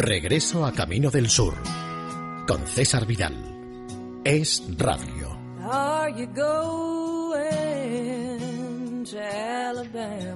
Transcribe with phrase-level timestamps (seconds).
[0.00, 1.54] Regreso a Camino del Sur
[2.46, 3.34] con César Vidal.
[4.22, 5.36] Es Radio.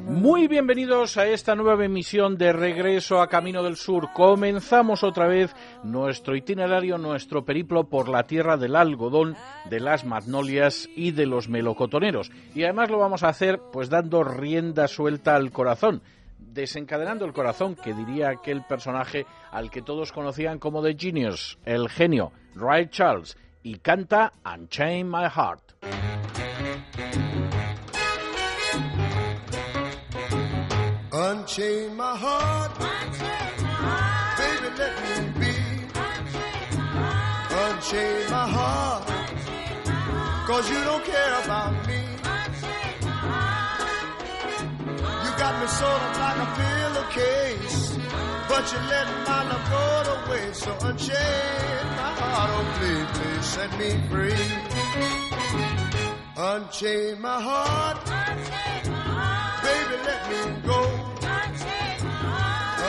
[0.09, 4.09] Muy bienvenidos a esta nueva emisión de Regreso a Camino del Sur.
[4.12, 5.54] Comenzamos otra vez
[5.84, 9.36] nuestro itinerario, nuestro periplo por la tierra del algodón,
[9.70, 12.32] de las magnolias y de los melocotoneros.
[12.52, 16.02] Y además lo vamos a hacer pues dando rienda suelta al corazón
[16.48, 21.89] desencadenando el corazón, que diría aquel personaje al que todos conocían como The Genius, el
[21.89, 25.72] genio, Ray Charles, y canta Unchain My Heart.
[31.12, 32.72] Unchain my heart.
[37.50, 39.06] Unchain my heart,
[40.47, 42.02] cause you don't care about me.
[45.62, 47.97] Me sort of like a pillowcase.
[48.48, 50.53] But you let my love go away.
[50.53, 54.47] So unchain my heart, oh please, please set me free.
[56.37, 57.98] Unchain my heart.
[59.67, 60.81] Baby, let me go.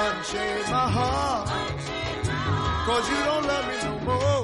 [0.06, 1.48] Unchain my heart.
[2.88, 4.44] Cause you don't love me no more.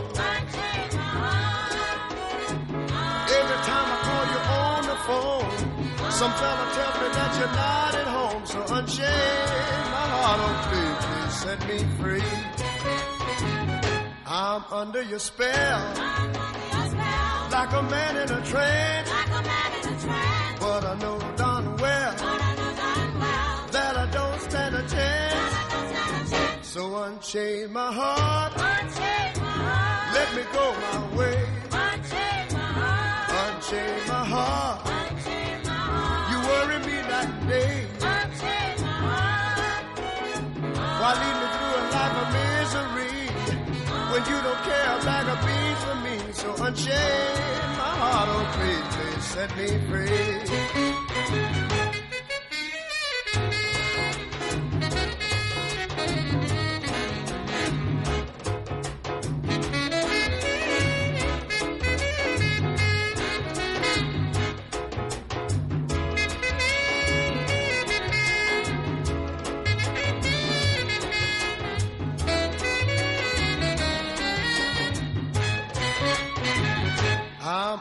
[3.37, 5.49] Every time I call you on the phone.
[6.19, 8.18] Some fella tell me that you're not at home,
[8.49, 9.05] so unchain
[9.95, 12.33] my heart, oh please, please set me free.
[14.25, 15.79] I'm under your spell,
[17.51, 19.09] like a man in a trance.
[20.59, 22.15] But I know darn well,
[23.75, 26.67] that I don't stand a chance.
[26.67, 30.13] So unchain my heart, unchain my heart.
[30.17, 31.37] let me go my way.
[31.71, 33.29] Unchain my heart
[46.39, 46.95] So unchain
[47.77, 51.68] my heart, oh please, please set me free.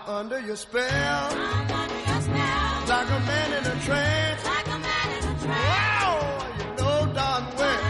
[0.08, 1.28] Under your spell.
[1.30, 2.88] I'm under your spell.
[2.88, 4.44] Like a man in a trance.
[4.44, 5.68] Like a man in a trance.
[5.68, 7.82] Wow, you know darn well,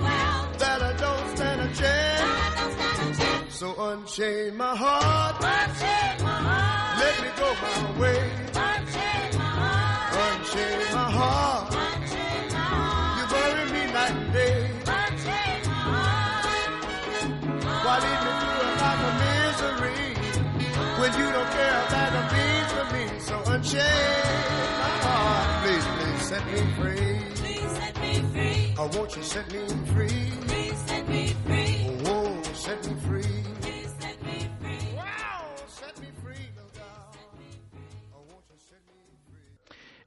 [0.00, 2.56] well that I don't stand a chance.
[2.58, 3.54] Don't stand a chance.
[3.54, 5.36] So unchain my heart.
[5.36, 6.98] Unchain my heart.
[7.02, 8.30] Let me go my way.
[8.54, 10.38] Unchain my heart.
[10.40, 11.61] Unchain my heart.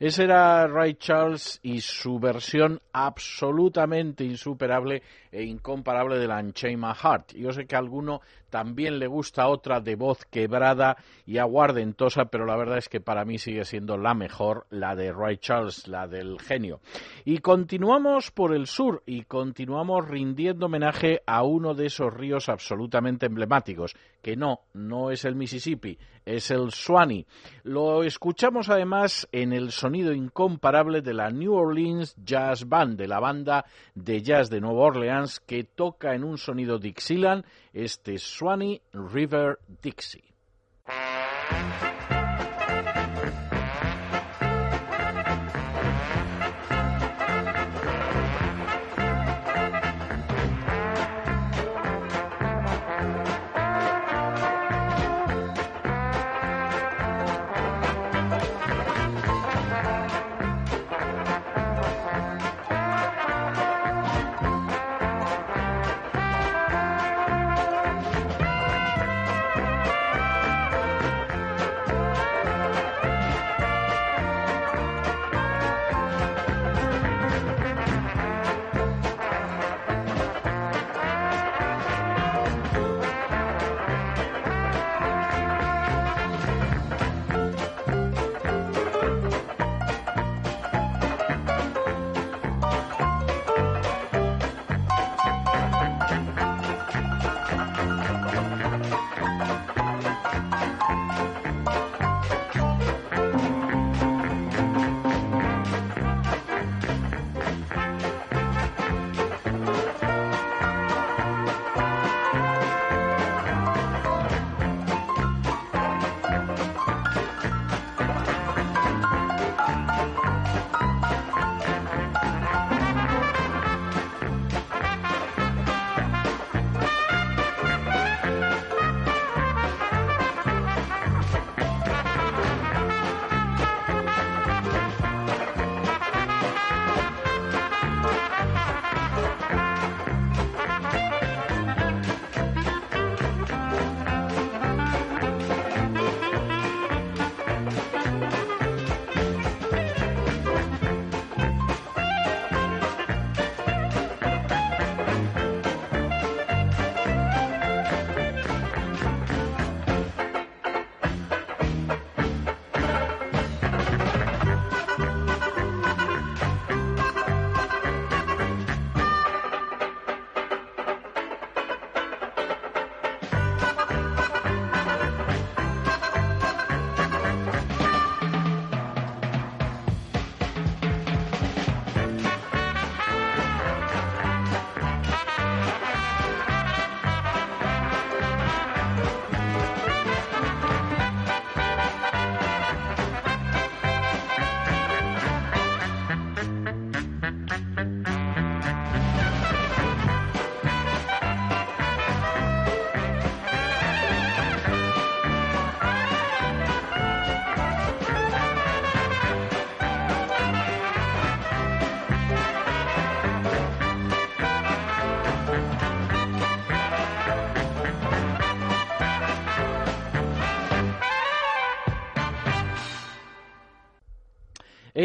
[0.06, 5.02] Ese era Ray Charles y su versión absolutamente insuperable
[5.36, 7.34] e incomparable de la Unchain My Heart.
[7.34, 12.46] Yo sé que a alguno también le gusta otra de voz quebrada y aguardentosa, pero
[12.46, 16.08] la verdad es que para mí sigue siendo la mejor, la de Ray Charles, la
[16.08, 16.80] del genio.
[17.26, 23.26] Y continuamos por el sur y continuamos rindiendo homenaje a uno de esos ríos absolutamente
[23.26, 27.26] emblemáticos, que no, no es el Mississippi, es el Swanee.
[27.64, 33.20] Lo escuchamos además en el sonido incomparable de la New Orleans Jazz Band, de la
[33.20, 39.60] banda de jazz de Nueva Orleans, que toca en un sonido Dixieland este Swanee River
[39.82, 40.24] Dixie.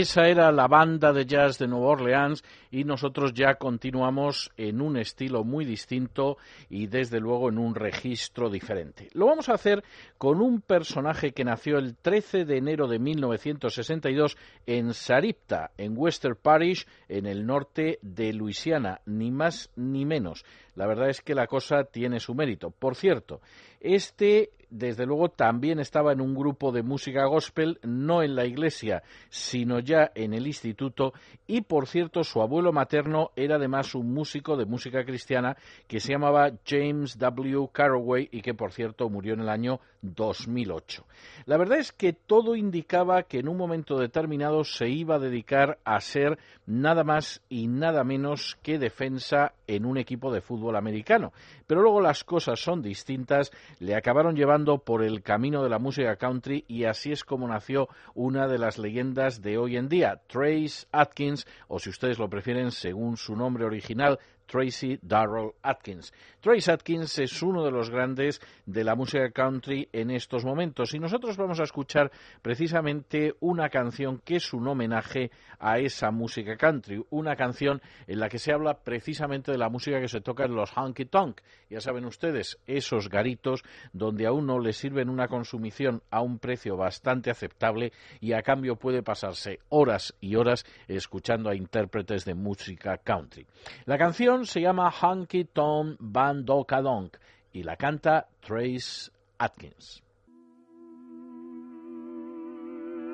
[0.01, 4.97] Esa era la banda de jazz de Nueva Orleans y nosotros ya continuamos en un
[4.97, 6.39] estilo muy distinto
[6.71, 9.11] y desde luego en un registro diferente.
[9.13, 9.85] Lo vamos a hacer
[10.17, 16.39] con un personaje que nació el 13 de enero de 1962 en Saripta, en Western
[16.41, 20.47] Parish, en el norte de Luisiana, ni más ni menos.
[20.81, 22.71] La verdad es que la cosa tiene su mérito.
[22.71, 23.43] Por cierto,
[23.81, 29.03] este desde luego también estaba en un grupo de música gospel, no en la iglesia,
[29.29, 31.13] sino ya en el instituto,
[31.47, 35.57] y por cierto su abuelo materno era además un músico de música cristiana
[35.89, 37.69] que se llamaba James W.
[37.73, 41.05] Carraway y que por cierto murió en el año 2008.
[41.47, 45.79] La verdad es que todo indicaba que en un momento determinado se iba a dedicar
[45.85, 51.33] a ser nada más y nada menos que defensa en un equipo de fútbol americano.
[51.67, 56.17] Pero luego las cosas son distintas, le acabaron llevando por el camino de la música
[56.17, 60.87] country y así es como nació una de las leyendas de hoy en día, Trace
[60.93, 64.19] Atkins, o si ustedes lo prefieren según su nombre original,
[64.51, 66.13] Tracy Darrell Atkins.
[66.41, 70.99] Tracy Atkins es uno de los grandes de la música country en estos momentos y
[70.99, 72.11] nosotros vamos a escuchar
[72.43, 75.31] precisamente una canción que es un homenaje
[75.61, 80.01] a esa música country, una canción en la que se habla precisamente de la música
[80.01, 81.41] que se toca en los honky tonk.
[81.69, 86.77] Ya saben ustedes, esos garitos donde a uno le sirven una consumición a un precio
[86.77, 92.99] bastante aceptable y a cambio puede pasarse horas y horas escuchando a intérpretes de música
[92.99, 93.47] country.
[93.85, 97.17] La canción se llama Honky Tonk Bandokadonk
[97.53, 100.03] y la canta Trace Atkins.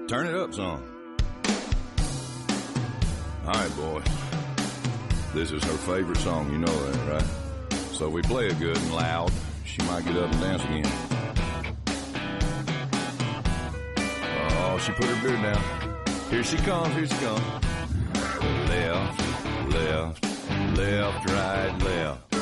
[0.09, 0.83] Turn it up some.
[3.47, 4.03] All right, boy.
[5.35, 7.73] This is her favorite song, you know that, right?
[7.93, 9.33] So we play it good and loud.
[9.65, 10.87] She might get up and dance again.
[14.51, 15.97] Oh, she put her beard down.
[16.31, 17.43] Here she comes, here she comes.
[18.69, 20.26] Left, left,
[20.75, 22.35] left, right, left.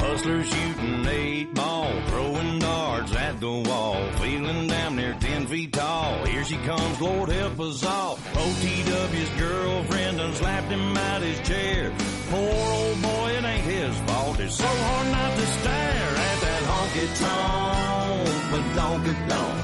[0.00, 6.24] Hustler shooting eight ball, throwing darts at the wall, feeling damn near ten feet tall.
[6.24, 8.16] Here she comes, Lord help us all.
[8.16, 11.92] OTW's girlfriend done slapped him out his chair.
[12.30, 14.38] Poor old boy, it ain't his fault.
[14.40, 19.63] It's so hard not to stare at that honky tonk, but don't get don't.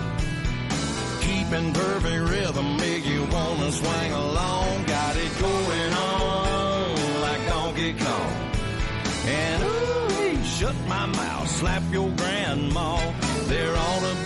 [1.50, 4.84] Keeping perfect rhythm make you wanna swing along.
[4.84, 8.32] Got it going on like Donkey Kong.
[9.26, 13.00] And ooh, shut my mouth, slap your grandma.
[13.48, 14.19] There ought to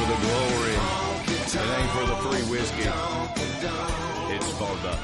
[0.00, 0.76] for the glory,
[1.26, 2.88] it ain't for the free whiskey.
[4.34, 4.96] It's for the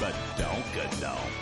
[0.00, 1.41] badonkadonk.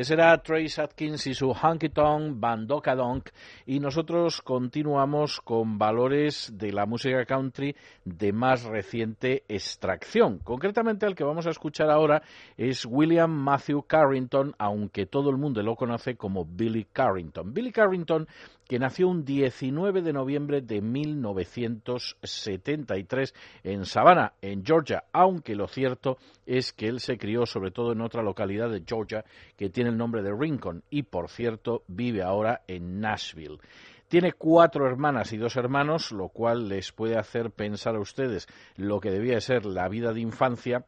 [0.00, 3.28] Ese Trace Atkins y su Honky Tonk Bandoka Donk
[3.66, 7.76] y nosotros continuamos con valores de la música country
[8.06, 10.38] de más reciente extracción.
[10.38, 12.22] Concretamente el que vamos a escuchar ahora
[12.56, 17.52] es William Matthew Carrington, aunque todo el mundo lo conoce como Billy Carrington.
[17.52, 18.26] Billy Carrington
[18.70, 23.34] que nació un 19 de noviembre de 1973
[23.64, 28.00] en Savannah, en Georgia, aunque lo cierto es que él se crió sobre todo en
[28.00, 29.24] otra localidad de Georgia
[29.56, 33.58] que tiene el nombre de Rincon y, por cierto, vive ahora en Nashville.
[34.06, 38.46] Tiene cuatro hermanas y dos hermanos, lo cual les puede hacer pensar a ustedes
[38.76, 40.86] lo que debía ser la vida de infancia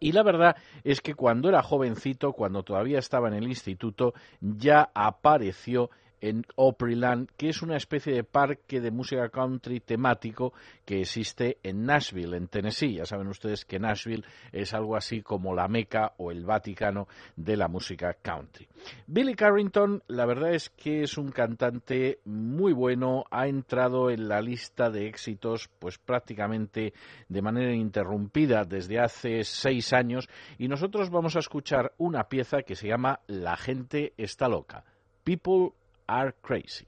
[0.00, 4.90] y la verdad es que cuando era jovencito, cuando todavía estaba en el instituto, ya
[4.94, 10.52] apareció en Opryland, que es una especie de parque de música country temático
[10.84, 12.94] que existe en Nashville, en Tennessee.
[12.94, 17.56] Ya saben ustedes que Nashville es algo así como la Meca o el Vaticano de
[17.56, 18.68] la música country.
[19.06, 24.40] Billy Carrington, la verdad es que es un cantante muy bueno, ha entrado en la
[24.40, 26.92] lista de éxitos pues prácticamente
[27.28, 32.76] de manera interrumpida desde hace seis años y nosotros vamos a escuchar una pieza que
[32.76, 34.84] se llama La gente está loca.
[35.24, 35.72] People
[36.08, 36.86] are crazy.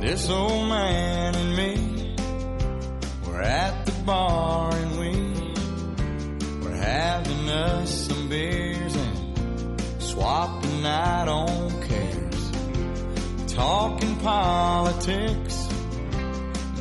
[0.00, 2.16] This old man and me
[3.26, 11.63] were at the bar and we were having us some beers and swapping out on
[13.54, 15.68] talking politics,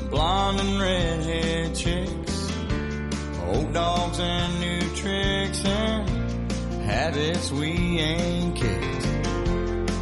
[0.09, 2.51] blonde and redhead chicks,
[3.45, 6.09] old dogs and new tricks and
[6.83, 9.07] habits we ain't kicked.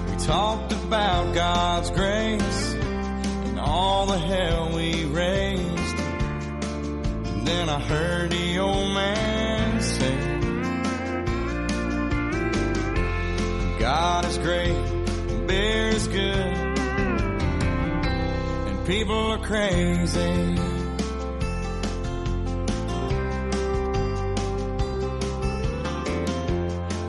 [0.10, 6.00] We talked about God's grace and all the hell we raised.
[6.00, 10.18] And then I heard the old man say,
[13.78, 16.51] God is great, beer is good,
[18.92, 20.34] people are crazy.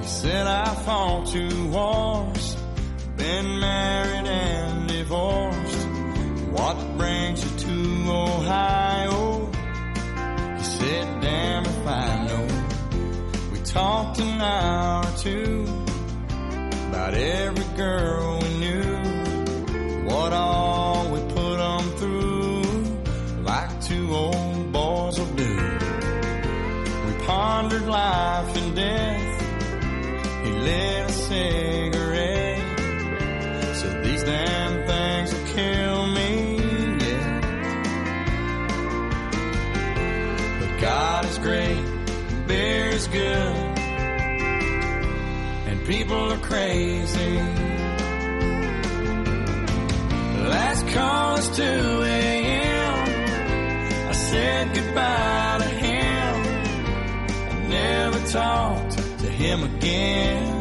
[0.00, 2.56] He said I fought two wars,
[3.16, 5.88] been married and divorced.
[6.56, 9.50] What brings you to Ohio?
[10.58, 12.46] He said, damn if I know.
[13.50, 15.64] We talked an hour or two
[16.90, 18.41] about every girl
[31.32, 32.58] cigarette.
[33.76, 36.30] Said these damn things will kill me.
[37.04, 37.40] Yeah.
[40.60, 41.84] But God is great,
[42.46, 43.56] beer is good,
[45.68, 47.34] and people are crazy.
[50.56, 53.08] Last call is 2 a.m.
[54.08, 56.32] I said goodbye to him.
[57.50, 60.51] I never talked to him again.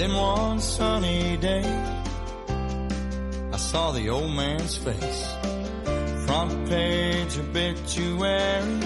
[0.00, 1.62] Then one sunny day,
[3.52, 5.34] I saw the old man's face.
[6.24, 8.80] Front page obituary.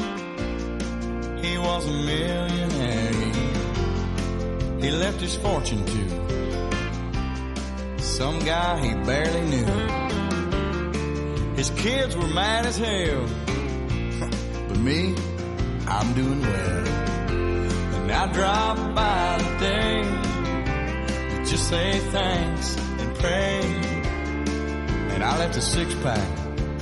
[1.41, 3.13] He was a millionaire.
[4.83, 6.03] He left his fortune to
[8.03, 9.67] some guy he barely knew.
[11.55, 13.25] His kids were mad as hell.
[14.67, 15.15] but me,
[15.87, 16.89] I'm doing well.
[17.99, 20.24] And I drop by the to
[21.51, 23.61] just say thanks and pray.
[25.15, 26.29] And I left a six pack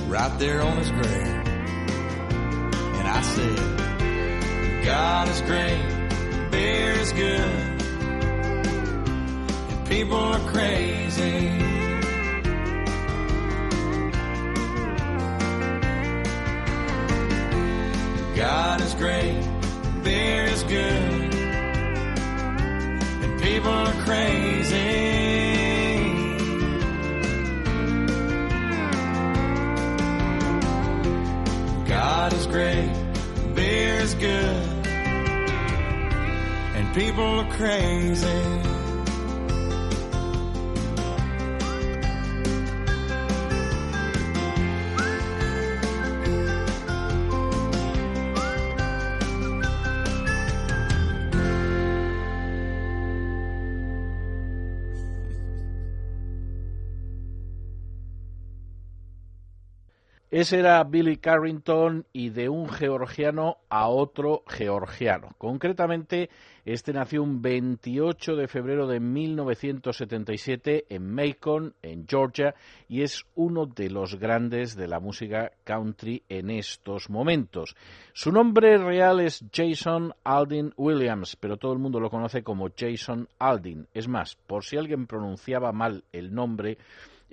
[0.07, 1.47] right there on his grave.
[2.97, 7.81] And I said, God is great, beer is good,
[9.69, 11.49] and people are crazy.
[18.35, 19.41] God is great,
[20.03, 21.22] beer is good,
[23.53, 24.77] people are crazy.
[31.87, 32.91] God is great,
[33.53, 34.87] beer's good
[36.77, 38.72] and people are crazy.
[60.33, 65.35] Ese era Billy Carrington y de un georgiano a otro georgiano.
[65.37, 66.31] Concretamente,
[66.65, 72.55] este nació un 28 de febrero de 1977 en Macon, en Georgia,
[72.89, 77.75] y es uno de los grandes de la música country en estos momentos.
[78.13, 83.29] Su nombre real es Jason Aldin Williams, pero todo el mundo lo conoce como Jason
[83.37, 83.87] Aldin.
[83.93, 86.79] Es más, por si alguien pronunciaba mal el nombre,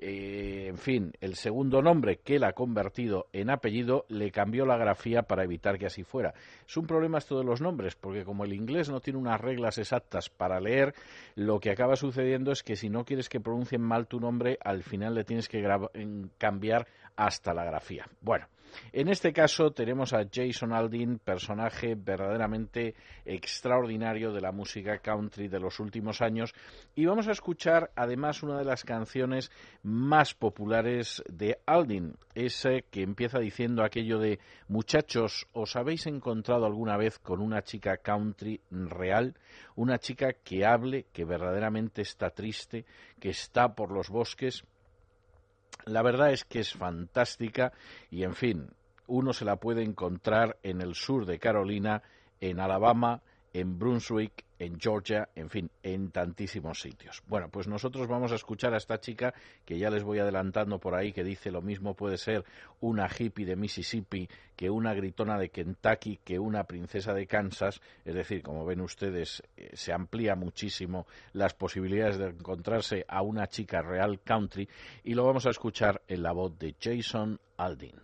[0.03, 4.79] eh, en fin, el segundo nombre que él ha convertido en apellido le cambió la
[4.79, 6.33] grafía para evitar que así fuera.
[6.67, 9.77] Es un problema esto de los nombres, porque como el inglés no tiene unas reglas
[9.77, 10.95] exactas para leer,
[11.35, 14.83] lo que acaba sucediendo es que si no quieres que pronuncien mal tu nombre, al
[14.83, 15.63] final le tienes que
[16.39, 16.87] cambiar
[17.17, 18.07] hasta la grafía.
[18.23, 18.47] Bueno,
[18.93, 25.61] en este caso tenemos a Jason Aldean, personaje verdaderamente extraordinario de la música country de
[25.61, 26.55] los últimos años,
[26.95, 29.51] y vamos a escuchar además una de las canciones
[29.83, 36.97] más populares de Aldean, ese que empieza diciendo aquello de muchachos, ¿os habéis encontrado alguna
[36.97, 39.35] vez con una chica country real?
[39.77, 42.85] Una chica que hable, que verdaderamente está triste,
[43.19, 44.65] que está por los bosques
[45.87, 47.73] la verdad es que es fantástica
[48.11, 48.71] y, en fin,
[49.07, 52.03] uno se la puede encontrar en el sur de Carolina,
[52.41, 57.23] en Alabama, en Brunswick, en Georgia, en fin, en tantísimos sitios.
[57.27, 59.35] Bueno, pues nosotros vamos a escuchar a esta chica
[59.65, 62.45] que ya les voy adelantando por ahí, que dice lo mismo puede ser
[62.81, 67.81] una hippie de Mississippi que una gritona de Kentucky, que una princesa de Kansas.
[68.05, 73.47] Es decir, como ven ustedes, eh, se amplía muchísimo las posibilidades de encontrarse a una
[73.47, 74.69] chica real country
[75.03, 77.97] y lo vamos a escuchar en la voz de Jason Aldin.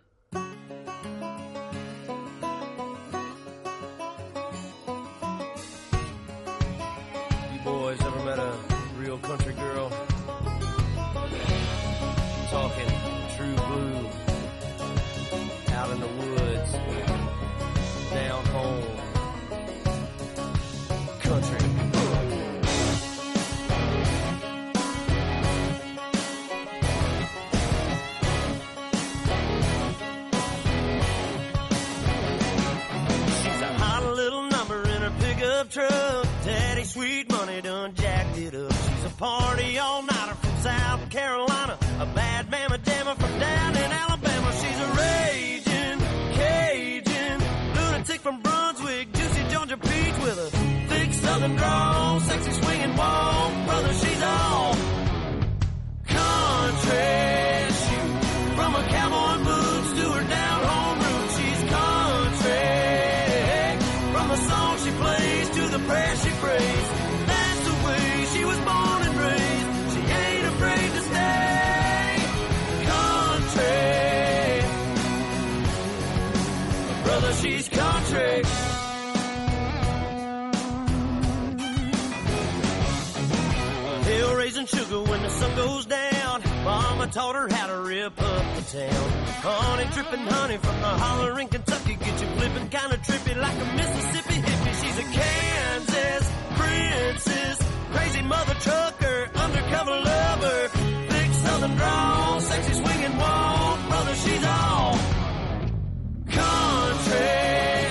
[35.76, 36.26] Truck.
[36.44, 38.72] Daddy sweet money done jacked it up.
[38.72, 41.78] She's a party all nighter from South Carolina.
[42.00, 44.52] A bad mama jammer from down in Alabama.
[44.52, 45.98] She's a raging
[46.38, 47.38] Cajun
[47.76, 49.12] lunatic from Brunswick.
[49.12, 50.50] Juicy Georgia peach with a
[50.88, 52.20] thick southern drawl.
[52.20, 53.52] Sexy swinging wall.
[53.66, 54.76] Brother, she's all
[56.06, 57.55] country.
[85.38, 86.42] Sun goes down.
[86.64, 89.10] Mama taught her how to rip up the town.
[89.46, 91.94] Honey dripping honey from the holler in Kentucky.
[91.94, 94.74] Get you flipping kinda trippy like a Mississippi hippie.
[94.82, 96.24] She's a Kansas
[96.58, 97.56] princess.
[97.92, 100.68] Crazy mother trucker, undercover lover.
[101.10, 103.78] Thick southern drawl, sexy swinging wall.
[103.88, 104.98] Brother, she's all
[106.26, 107.85] country.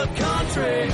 [0.00, 0.90] Country.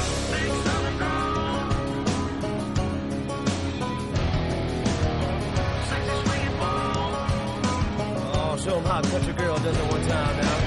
[8.35, 10.65] Oh, show 'em how country girl does it one time now.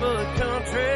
[0.00, 0.89] from country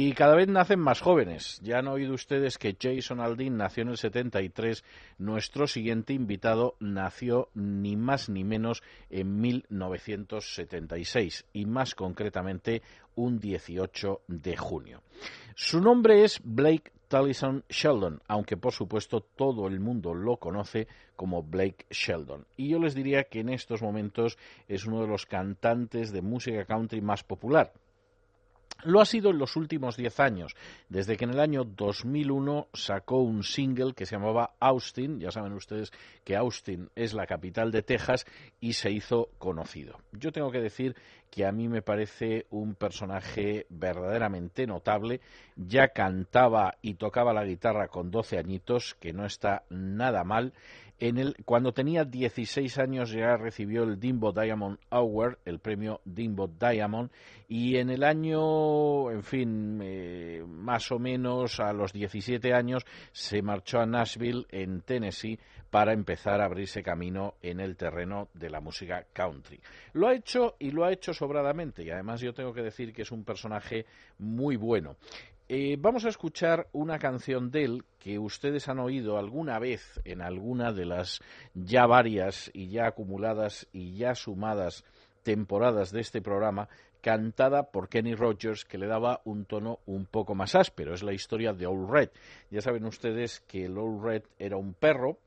[0.00, 1.58] Y cada vez nacen más jóvenes.
[1.60, 4.84] Ya han oído ustedes que Jason Aldean nació en el 73.
[5.18, 12.80] Nuestro siguiente invitado nació ni más ni menos en 1976 y más concretamente
[13.16, 15.02] un 18 de junio.
[15.56, 21.42] Su nombre es Blake Tallison Sheldon, aunque por supuesto todo el mundo lo conoce como
[21.42, 22.46] Blake Sheldon.
[22.56, 26.64] Y yo les diría que en estos momentos es uno de los cantantes de música
[26.66, 27.72] country más popular.
[28.84, 30.54] Lo ha sido en los últimos 10 años,
[30.88, 35.52] desde que en el año 2001 sacó un single que se llamaba Austin, ya saben
[35.54, 35.90] ustedes
[36.22, 38.24] que Austin es la capital de Texas
[38.60, 39.98] y se hizo conocido.
[40.12, 40.94] Yo tengo que decir
[41.28, 45.20] que a mí me parece un personaje verdaderamente notable,
[45.56, 50.52] ya cantaba y tocaba la guitarra con 12 añitos, que no está nada mal,
[51.00, 56.48] en el, cuando tenía 16 años ya recibió el Dimbo Diamond Award, el premio Dimbo
[56.48, 57.10] Diamond,
[57.48, 63.42] y en el año, en fin, eh, más o menos a los 17 años se
[63.42, 65.38] marchó a Nashville, en Tennessee,
[65.70, 69.60] para empezar a abrirse camino en el terreno de la música country.
[69.92, 73.02] Lo ha hecho y lo ha hecho sobradamente, y además yo tengo que decir que
[73.02, 73.86] es un personaje
[74.18, 74.96] muy bueno.
[75.50, 80.20] Eh, vamos a escuchar una canción de él que ustedes han oído alguna vez en
[80.20, 81.20] alguna de las
[81.54, 84.84] ya varias y ya acumuladas y ya sumadas
[85.22, 86.68] temporadas de este programa,
[87.00, 90.92] cantada por Kenny Rogers, que le daba un tono un poco más áspero.
[90.92, 92.10] Es la historia de Old Red.
[92.50, 95.18] Ya saben ustedes que el Old Red era un perro,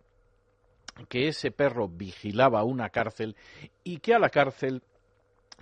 [1.10, 3.36] que ese perro vigilaba una cárcel
[3.84, 4.84] y que a la cárcel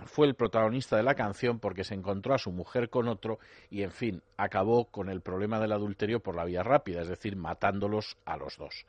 [0.06, 3.38] fue el protagonista de la canción porque se encontró a su mujer con otro
[3.70, 7.36] y, en fin, acabó con el problema del adulterio por la vía rápida, es decir,
[7.36, 8.86] matándolos a los dos.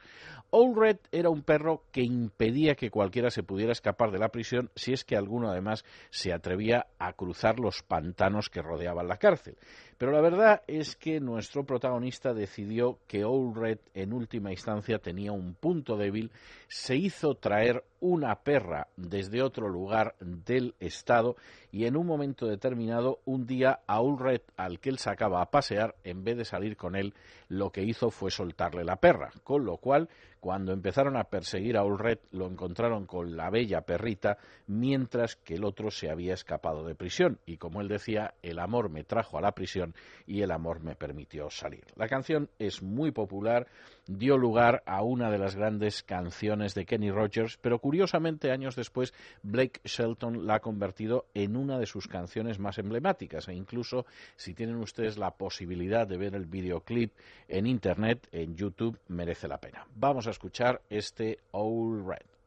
[0.49, 4.69] Old Red era un perro que impedía que cualquiera se pudiera escapar de la prisión
[4.75, 9.57] si es que alguno además se atrevía a cruzar los pantanos que rodeaban la cárcel.
[10.01, 15.53] Pero la verdad es que nuestro protagonista decidió que Old en última instancia tenía un
[15.53, 16.31] punto débil,
[16.67, 21.35] se hizo traer una perra desde otro lugar del estado
[21.71, 25.93] y en un momento determinado, un día a Old al que él sacaba a pasear,
[26.03, 27.13] en vez de salir con él,
[27.47, 30.09] lo que hizo fue soltarle la perra, con lo cual
[30.41, 35.63] cuando empezaron a perseguir a Ulred, lo encontraron con la bella perrita, mientras que el
[35.63, 37.39] otro se había escapado de prisión.
[37.45, 39.93] Y como él decía, el amor me trajo a la prisión
[40.25, 41.85] y el amor me permitió salir.
[41.95, 43.67] La canción es muy popular,
[44.17, 49.13] dio lugar a una de las grandes canciones de Kenny Rogers, pero curiosamente años después
[49.43, 54.53] Blake Shelton la ha convertido en una de sus canciones más emblemáticas e incluso si
[54.53, 57.11] tienen ustedes la posibilidad de ver el videoclip
[57.47, 59.85] en internet, en YouTube, merece la pena.
[59.95, 62.40] Vamos a escuchar este All Red.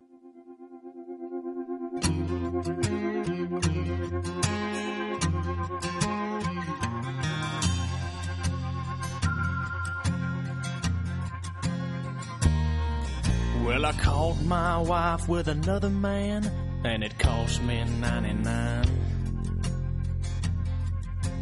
[13.84, 16.50] Well, I caught my wife with another man,
[16.86, 18.86] and it cost me 99.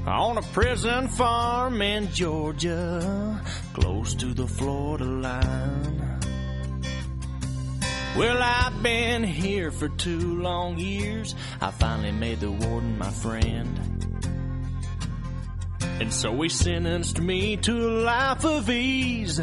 [0.08, 3.40] On a prison farm in Georgia,
[3.74, 6.18] close to the Florida line.
[8.16, 11.36] Well, I've been here for two long years.
[11.60, 13.78] I finally made the warden my friend.
[16.00, 19.40] And so he sentenced me to a life of ease,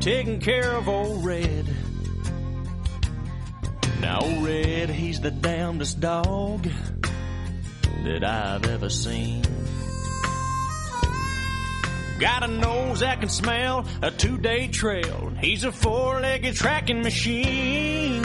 [0.00, 1.83] taking care of old Red.
[4.04, 6.68] Now, Red, he's the damnedest dog
[8.04, 9.42] that I've ever seen.
[12.20, 15.32] Got a nose that can smell a two day trail.
[15.40, 18.22] He's a four legged tracking machine.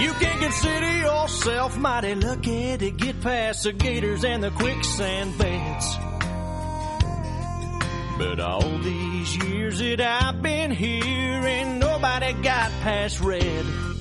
[0.00, 5.96] You can consider yourself mighty lucky to get past the gators and the quicksand beds.
[8.18, 13.91] But all these years that I've been here, ain't nobody got past red.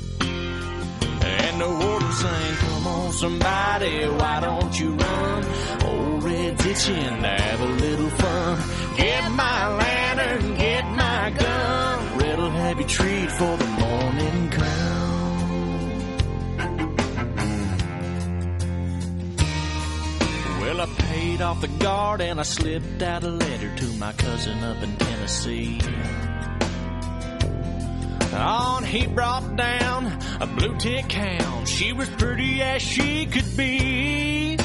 [1.52, 5.46] And the warden sang, Come on, somebody, why don't you run?
[5.84, 8.60] Old Red's itching to have a little fun.
[8.96, 12.18] Get my lantern, get my gun.
[12.20, 15.02] Red'll have you treat for the morning come.
[20.62, 24.64] Well, I paid off the guard and I slipped out a letter to my cousin
[24.64, 25.82] up in Tennessee.
[28.34, 31.68] On he brought down a blue tick hound.
[31.68, 34.58] She was pretty as she could be.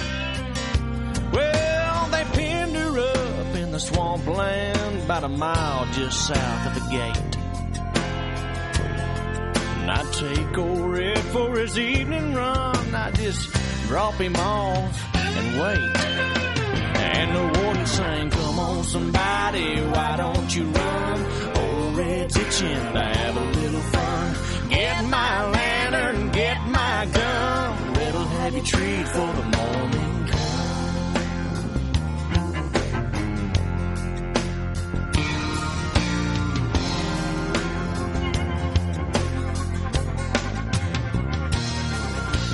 [1.33, 6.91] Well, they pinned her up in the swampland about a mile just south of the
[6.91, 7.37] gate.
[9.81, 12.95] And I take old Red for his evening run.
[12.95, 13.53] I just
[13.89, 15.97] drop him off and wait.
[16.99, 21.56] And the warden sang, Come on, somebody, why don't you run?
[21.97, 24.37] Red's itching to have a little fun.
[24.69, 27.95] Get my lantern, get my gun.
[27.95, 30.27] Red'll have you treat for the morning.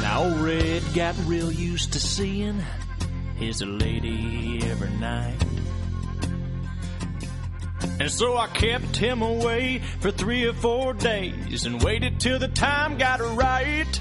[0.02, 2.62] Now Red got real used to seeing
[3.35, 5.42] his lady every night.
[8.02, 12.48] And so I kept him away for three or four days and waited till the
[12.48, 14.00] time got right.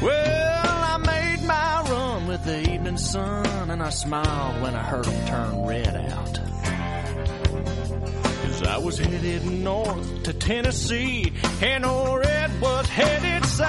[0.00, 5.06] Well, I made my run with the evening sun and I smiled when I heard
[5.06, 6.34] him turn red out.
[8.44, 13.66] Cause I was headed north to Tennessee and Red was headed south.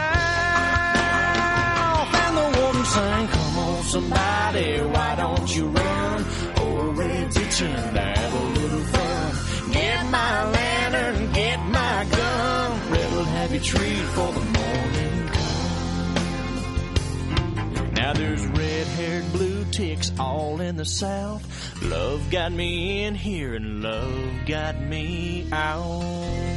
[2.13, 6.25] And the warden sang, Come on, somebody, why don't you run?
[6.57, 7.73] Oh, Old Red's itching
[14.17, 15.83] for the morning come.
[17.93, 21.43] Now there's red haired blue ticks all in the south.
[21.83, 26.47] Love got me in here and love got me out.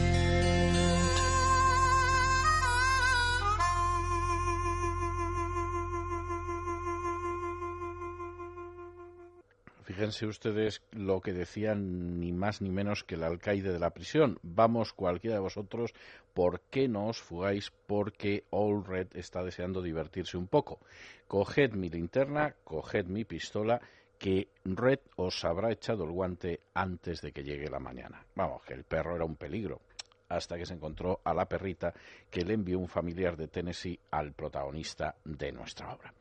[10.00, 14.38] Fíjense ustedes lo que decían ni más ni menos que el alcaide de la prisión.
[14.42, 15.92] Vamos cualquiera de vosotros,
[16.40, 17.70] ¿por qué no os fugáis?
[17.86, 20.80] Porque All Red está deseando divertirse un poco.
[21.28, 23.78] Coged mi linterna, coged mi pistola,
[24.18, 28.24] que Red os habrá echado el guante antes de que llegue la mañana.
[28.34, 29.82] Vamos, que el perro era un peligro
[30.30, 31.92] hasta que se encontró a la perrita
[32.30, 36.14] que le envió un familiar de Tennessee al protagonista de nuestra obra.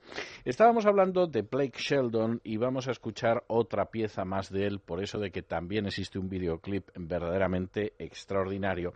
[0.43, 5.01] Estábamos hablando de Blake Sheldon y vamos a escuchar otra pieza más de él, por
[5.01, 8.93] eso de que también existe un videoclip verdaderamente extraordinario,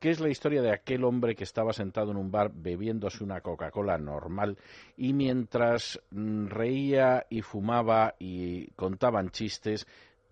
[0.00, 3.40] que es la historia de aquel hombre que estaba sentado en un bar bebiéndose una
[3.40, 4.58] Coca-Cola normal
[4.96, 9.86] y mientras mm, reía y fumaba y contaban chistes,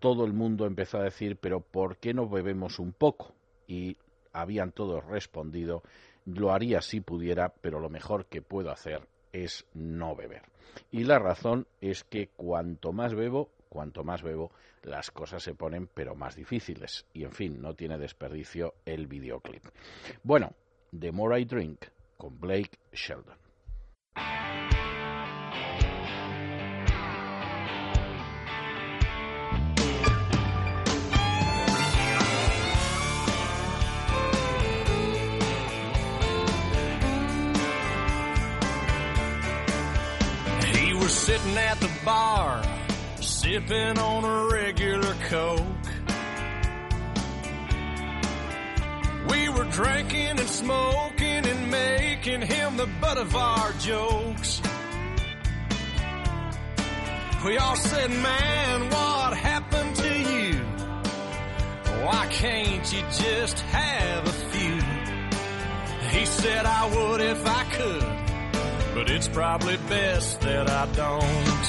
[0.05, 3.33] todo el mundo empezó a decir, pero ¿por qué no bebemos un poco?
[3.67, 3.97] Y
[4.35, 5.83] habían todos respondido,
[6.27, 10.43] lo haría si pudiera, pero lo mejor que puedo hacer es no beber.
[10.91, 14.51] Y la razón es que cuanto más bebo, cuanto más bebo,
[14.83, 17.07] las cosas se ponen pero más difíciles.
[17.13, 19.65] Y en fin, no tiene desperdicio el videoclip.
[20.23, 20.53] Bueno,
[20.99, 23.39] The More I Drink con Blake Sheldon.
[41.75, 42.63] At the bar,
[43.21, 45.61] sipping on a regular Coke.
[49.29, 54.61] We were drinking and smoking and making him the butt of our jokes.
[57.45, 60.59] We all said, man, what happened to you?
[62.05, 64.81] Why can't you just have a few?
[66.19, 68.24] He said I would if I could
[68.95, 71.65] but it's probably best that I don't.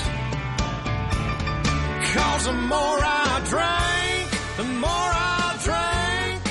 [2.13, 5.11] Cause the more I drink, the more
[5.41, 6.43] I drink,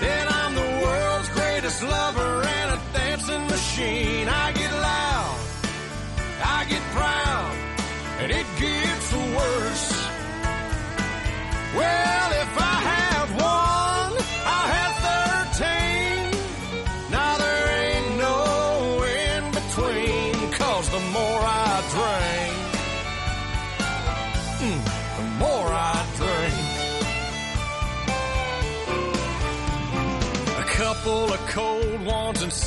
[0.00, 4.28] then I'm the world's greatest lover and a dancing machine.
[4.28, 5.38] I get loud,
[6.58, 7.54] I get proud,
[8.20, 9.88] and it gets worse.
[11.76, 12.21] Well,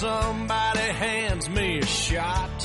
[0.06, 2.58] somebody hands me a shot.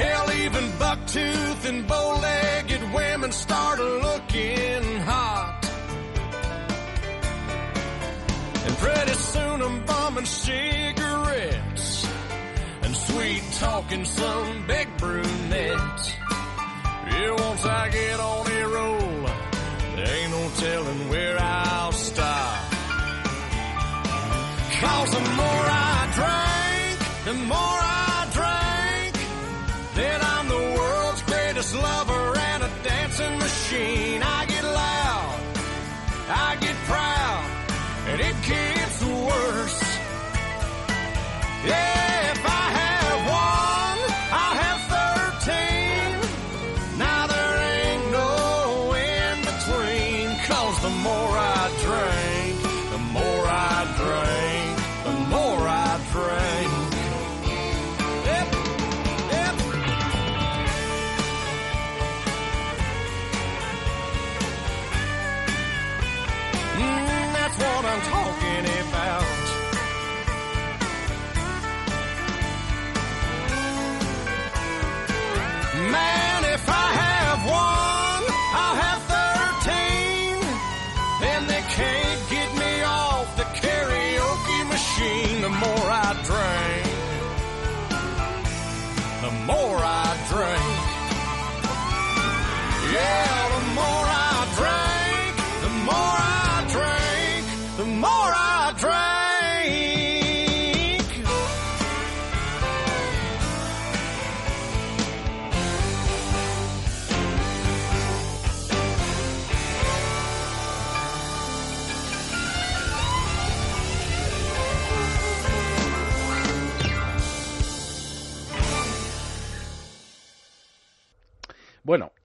[0.00, 5.60] Hell, even bucktooth and bow-legged women start looking hot.
[8.66, 12.08] And pretty soon I'm bumming cigarettes
[12.82, 16.04] and sweet talking some big brunettes.
[17.10, 19.22] Yeah, once I get on a roll,
[19.96, 22.63] there ain't no telling where I'll stop.
[24.80, 28.03] Cause the more I drink, the more I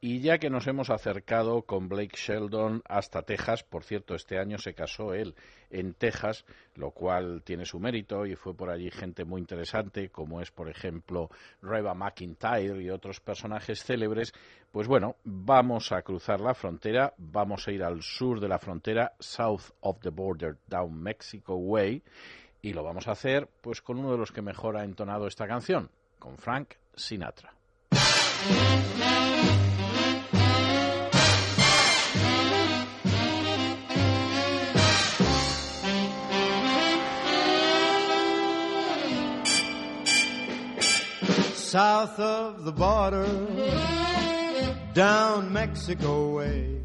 [0.01, 4.57] y ya que nos hemos acercado con Blake Sheldon hasta Texas, por cierto, este año
[4.57, 5.35] se casó él
[5.69, 6.45] en Texas,
[6.75, 10.69] lo cual tiene su mérito y fue por allí gente muy interesante, como es, por
[10.69, 11.29] ejemplo,
[11.61, 14.33] Reba McIntyre y otros personajes célebres.
[14.71, 19.13] Pues bueno, vamos a cruzar la frontera, vamos a ir al sur de la frontera,
[19.19, 22.01] south of the border, down Mexico way,
[22.61, 25.47] y lo vamos a hacer pues con uno de los que mejor ha entonado esta
[25.47, 25.89] canción,
[26.19, 27.53] con Frank Sinatra.
[41.69, 43.27] South of the border,
[44.95, 46.81] down Mexico way.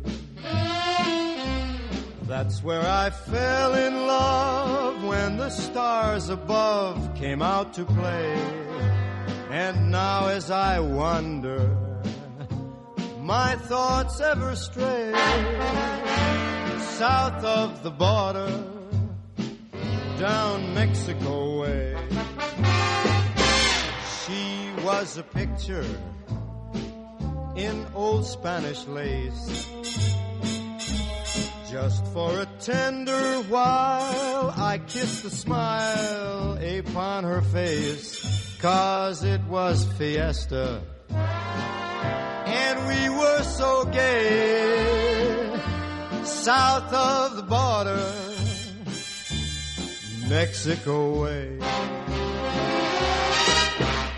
[2.24, 8.34] That's where I fell in love when the stars above came out to play.
[9.48, 11.74] And now as I wander,
[13.20, 15.14] my thoughts ever stray
[16.98, 18.52] south of the border,
[20.18, 21.96] down Mexico way.
[24.84, 25.86] Was a picture
[27.56, 29.66] in old Spanish lace.
[31.70, 39.86] Just for a tender while, I kissed the smile upon her face, cause it was
[39.94, 40.82] fiesta.
[41.08, 45.60] And we were so gay,
[46.24, 48.12] south of the border,
[50.28, 51.58] Mexico way.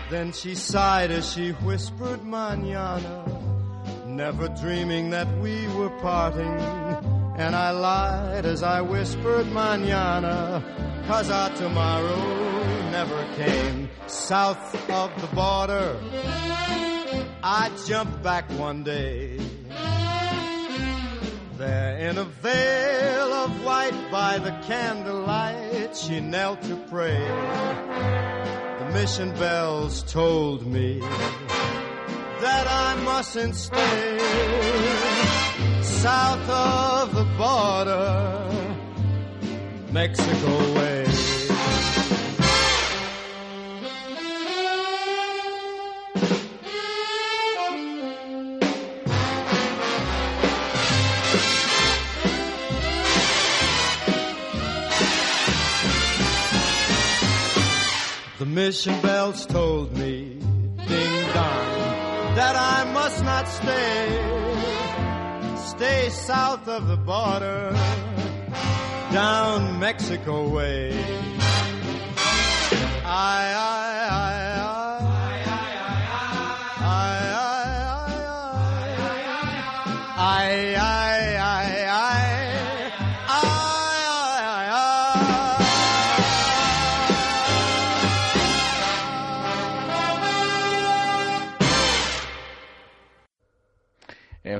[0.09, 3.25] Then she sighed as she whispered manana,
[4.05, 6.57] never dreaming that we were parting.
[7.37, 10.63] And I lied as I whispered manana,
[11.07, 12.47] cause our tomorrow
[12.89, 13.89] never came.
[14.07, 15.99] South of the border,
[17.43, 19.37] I jumped back one day.
[21.57, 28.46] There in a veil of white by the candlelight, she knelt to pray.
[28.93, 30.99] Mission bells told me
[32.41, 34.17] that I mustn't stay
[35.81, 38.49] south of the border,
[39.91, 41.36] Mexico way.
[58.39, 60.37] The mission bells told me,
[60.87, 64.07] ding dong, that I must not stay.
[65.69, 67.71] Stay south of the border,
[69.11, 70.93] down Mexico way.
[73.03, 73.76] I, I,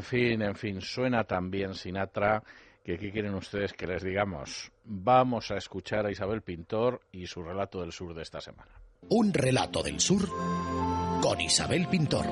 [0.07, 2.41] fin, en fin, suena también Sinatra
[2.83, 4.71] que qué quieren ustedes que les digamos.
[4.85, 8.71] Vamos a escuchar a Isabel Pintor y su relato del sur de esta semana.
[9.09, 10.27] Un relato del sur
[11.21, 12.25] con Isabel Pintor.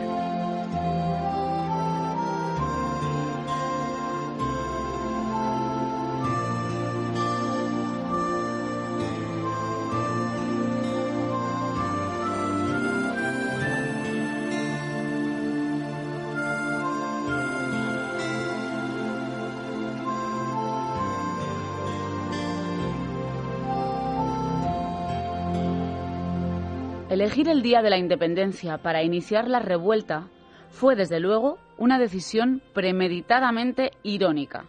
[27.25, 30.29] Elegir el día de la independencia para iniciar la revuelta
[30.69, 34.65] fue, desde luego, una decisión premeditadamente irónica.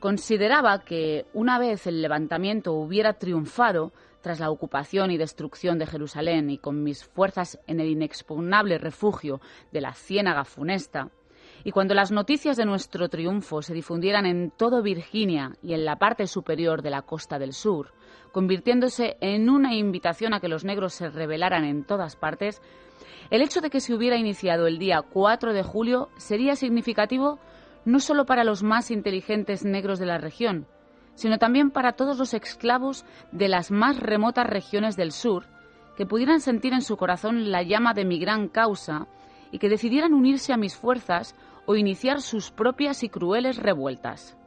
[0.00, 6.50] Consideraba que, una vez el levantamiento hubiera triunfado tras la ocupación y destrucción de Jerusalén
[6.50, 11.10] y con mis fuerzas en el inexpugnable refugio de la ciénaga funesta,
[11.68, 15.96] y cuando las noticias de nuestro triunfo se difundieran en todo Virginia y en la
[15.96, 17.92] parte superior de la costa del sur,
[18.32, 22.62] convirtiéndose en una invitación a que los negros se rebelaran en todas partes,
[23.28, 27.38] el hecho de que se hubiera iniciado el día 4 de julio sería significativo
[27.84, 30.66] no solo para los más inteligentes negros de la región,
[31.16, 35.44] sino también para todos los esclavos de las más remotas regiones del sur,
[35.98, 39.06] que pudieran sentir en su corazón la llama de mi gran causa
[39.50, 41.34] y que decidieran unirse a mis fuerzas
[41.68, 44.38] o iniciar sus propias y crueles revueltas.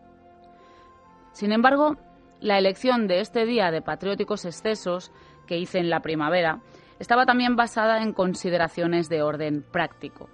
[1.34, 1.98] Sin embargo,
[2.40, 5.12] la elección de este día de patrióticos excesos
[5.46, 6.64] que hice en la primavera
[6.98, 10.30] estaba también basada en consideraciones de orden práctico.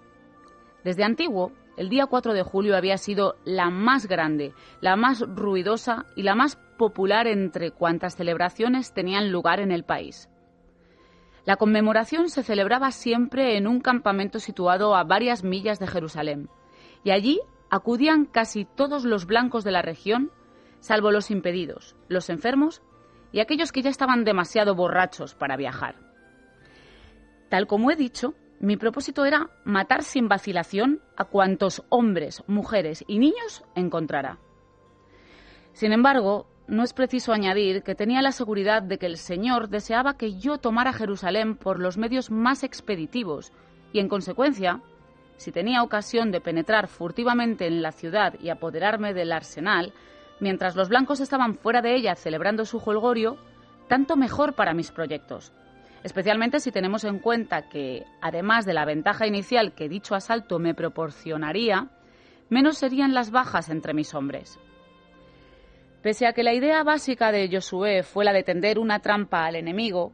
[0.85, 6.05] Desde antiguo, el día 4 de julio había sido la más grande, la más ruidosa
[6.15, 10.29] y la más popular entre cuantas celebraciones tenían lugar en el país.
[11.43, 16.49] La conmemoración se celebraba siempre en un campamento situado a varias millas de Jerusalén,
[17.03, 17.39] y allí
[17.69, 20.31] acudían casi todos los blancos de la región
[20.79, 22.81] salvo los impedidos, los enfermos
[23.31, 25.95] y aquellos que ya estaban demasiado borrachos para viajar.
[27.49, 33.19] Tal como he dicho, mi propósito era matar sin vacilación a cuantos hombres, mujeres y
[33.19, 34.39] niños encontrara.
[35.73, 40.17] Sin embargo, no es preciso añadir que tenía la seguridad de que el Señor deseaba
[40.17, 43.53] que yo tomara Jerusalén por los medios más expeditivos
[43.93, 44.81] y, en consecuencia,
[45.37, 49.93] si tenía ocasión de penetrar furtivamente en la ciudad y apoderarme del arsenal,
[50.39, 53.37] Mientras los blancos estaban fuera de ella celebrando su jolgorio,
[53.87, 55.51] tanto mejor para mis proyectos,
[56.03, 60.75] especialmente si tenemos en cuenta que, además de la ventaja inicial que dicho asalto me
[60.75, 61.87] proporcionaría,
[62.49, 64.59] menos serían las bajas entre mis hombres.
[66.03, 69.55] Pese a que la idea básica de Josué fue la de tender una trampa al
[69.55, 70.13] enemigo,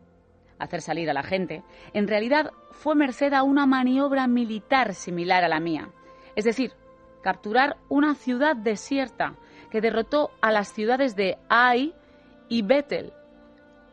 [0.59, 5.47] hacer salir a la gente, en realidad fue merced a una maniobra militar similar a
[5.47, 5.89] la mía,
[6.35, 6.73] es decir,
[7.21, 9.35] capturar una ciudad desierta
[9.71, 11.93] que derrotó a las ciudades de Ai
[12.49, 13.13] y Betel,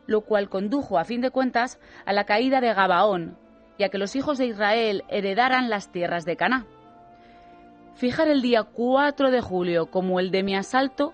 [0.05, 3.37] lo cual condujo, a fin de cuentas, a la caída de Gabaón
[3.77, 6.67] y a que los hijos de Israel heredaran las tierras de Caná.
[7.95, 11.13] Fijar el día 4 de julio como el de mi asalto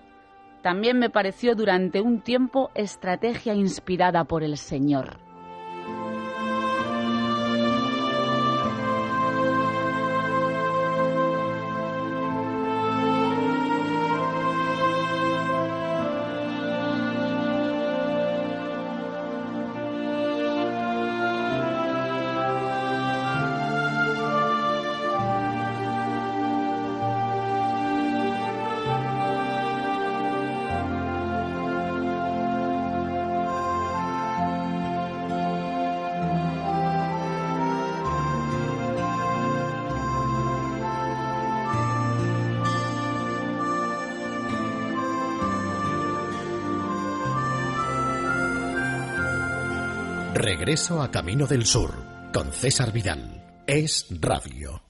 [0.62, 5.27] también me pareció durante un tiempo estrategia inspirada por el Señor.
[50.68, 51.94] A Camino del Sur
[52.30, 53.62] con César Vidal.
[53.66, 54.82] Es Radio.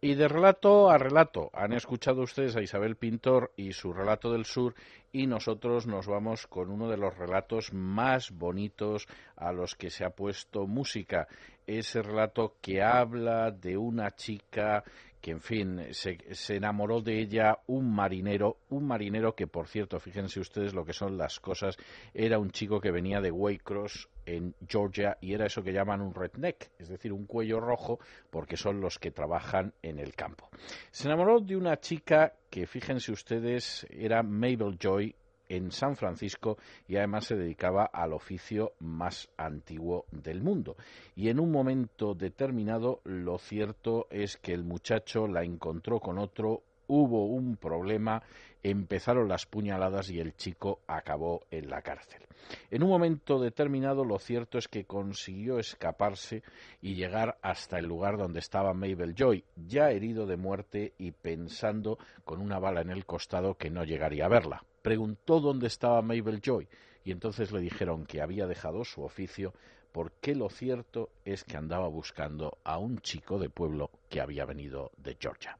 [0.00, 4.44] Y de relato a relato, han escuchado ustedes a Isabel Pintor y su relato del
[4.44, 4.76] sur
[5.10, 10.04] y nosotros nos vamos con uno de los relatos más bonitos a los que se
[10.04, 11.26] ha puesto música.
[11.66, 14.84] Ese relato que habla de una chica
[15.26, 19.98] que en fin, se, se, enamoró de ella un marinero, un marinero que por cierto,
[19.98, 21.76] fíjense ustedes lo que son las cosas,
[22.14, 26.14] era un chico que venía de Waycross en Georgia y era eso que llaman un
[26.14, 27.98] redneck, es decir, un cuello rojo,
[28.30, 30.48] porque son los que trabajan en el campo.
[30.92, 35.12] Se enamoró de una chica que, fíjense ustedes, era Mabel Joy,
[35.48, 40.76] en San Francisco y además se dedicaba al oficio más antiguo del mundo.
[41.14, 46.62] Y en un momento determinado lo cierto es que el muchacho la encontró con otro,
[46.88, 48.22] hubo un problema,
[48.62, 52.22] empezaron las puñaladas y el chico acabó en la cárcel.
[52.70, 56.42] En un momento determinado lo cierto es que consiguió escaparse
[56.80, 61.98] y llegar hasta el lugar donde estaba Mabel Joy, ya herido de muerte y pensando
[62.24, 64.62] con una bala en el costado que no llegaría a verla.
[64.86, 66.68] Preguntó dónde estaba Mabel Joy
[67.02, 69.52] y entonces le dijeron que había dejado su oficio
[69.90, 74.92] porque lo cierto es que andaba buscando a un chico de pueblo que había venido
[74.96, 75.58] de Georgia.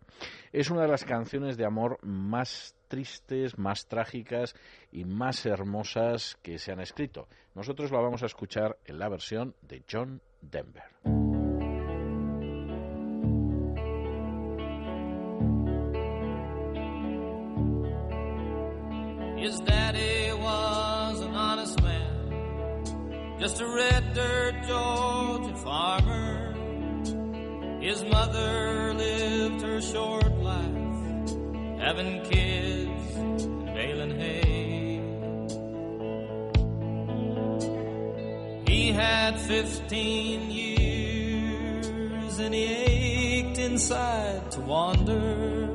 [0.53, 4.55] Es una de las canciones de amor más tristes, más trágicas
[4.93, 7.27] y más hermosas que se han escrito.
[7.57, 11.36] Nosotros la vamos a escuchar en la versión de John Denver.
[23.47, 26.53] Just a red dirt Georgia farmer.
[27.81, 31.31] His mother lived her short life,
[31.79, 35.01] having kids and baling hay.
[38.67, 45.69] He had 15 years and he ached inside to wander.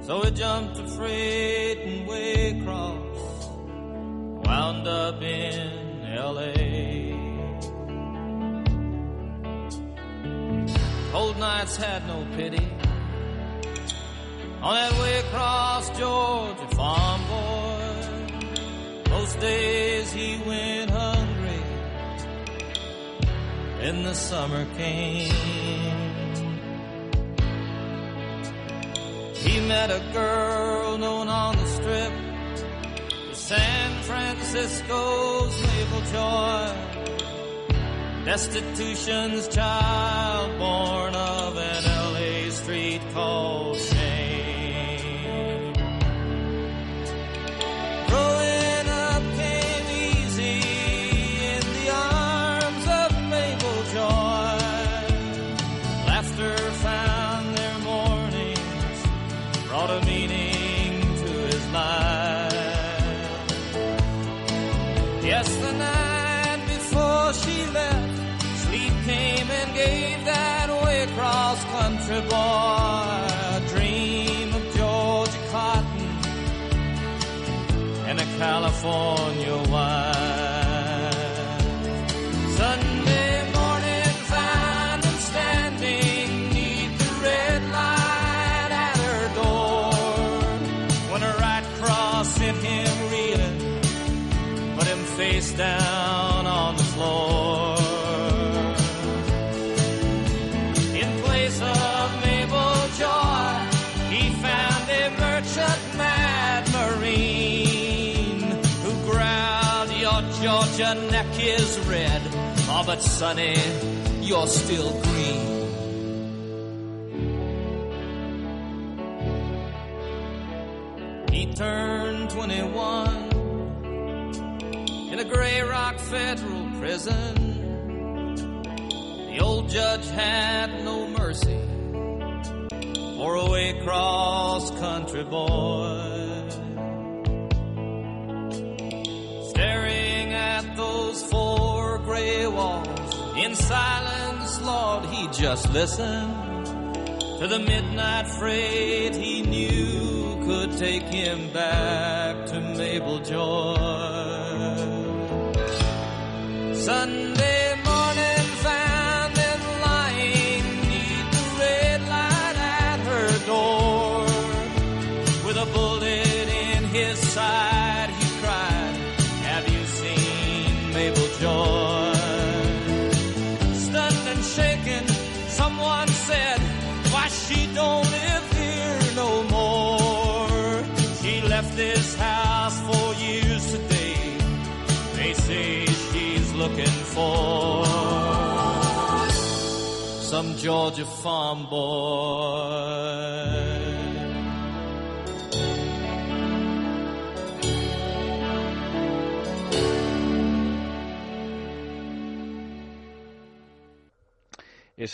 [0.00, 3.26] So he jumped a freight and Waycross,
[4.46, 5.83] wound up in
[6.16, 6.54] L.A.
[11.10, 12.66] Cold nights had no pity
[14.62, 19.10] on that way across Georgia farm boy.
[19.10, 21.62] Most days he went hungry,
[23.80, 25.32] and the summer came.
[29.34, 32.33] He met a girl known on the strip
[33.46, 36.72] San Francisco's Mabel Joy.
[38.24, 43.73] Destitution's child born of an LA street called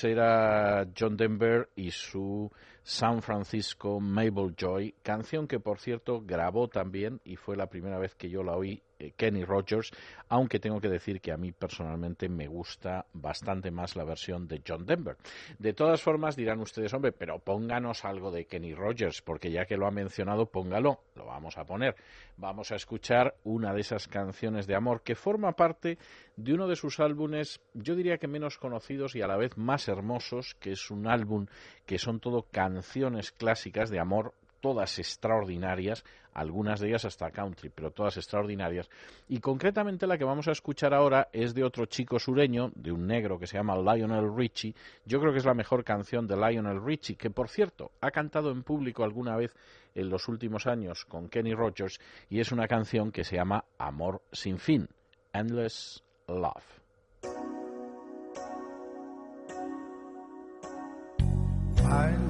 [0.04, 2.50] Era John Denver y su
[2.82, 8.14] San Francisco Mabel Joy, canción que por cierto grabó también y fue la primera vez
[8.14, 9.90] que yo la oí eh, Kenny Rogers,
[10.28, 14.62] aunque tengo que decir que a mí personalmente me gusta bastante más la versión de
[14.66, 15.16] John Denver.
[15.58, 19.76] De todas formas dirán ustedes, hombre, pero pónganos algo de Kenny Rogers, porque ya que
[19.76, 21.96] lo ha mencionado, póngalo, lo vamos a poner.
[22.36, 25.98] Vamos a escuchar una de esas canciones de amor que forma parte
[26.36, 29.88] de uno de sus álbumes, yo diría que menos conocidos y a la vez más
[29.88, 31.46] hermosos, que es un álbum
[31.86, 37.90] que son todo canciones clásicas de amor todas extraordinarias, algunas de ellas hasta country, pero
[37.90, 38.88] todas extraordinarias.
[39.28, 43.06] Y concretamente la que vamos a escuchar ahora es de otro chico sureño, de un
[43.06, 44.74] negro que se llama Lionel Richie.
[45.04, 48.50] Yo creo que es la mejor canción de Lionel Richie, que por cierto ha cantado
[48.50, 49.54] en público alguna vez
[49.94, 51.98] en los últimos años con Kenny Rogers,
[52.28, 54.88] y es una canción que se llama Amor sin fin,
[55.32, 56.80] Endless Love.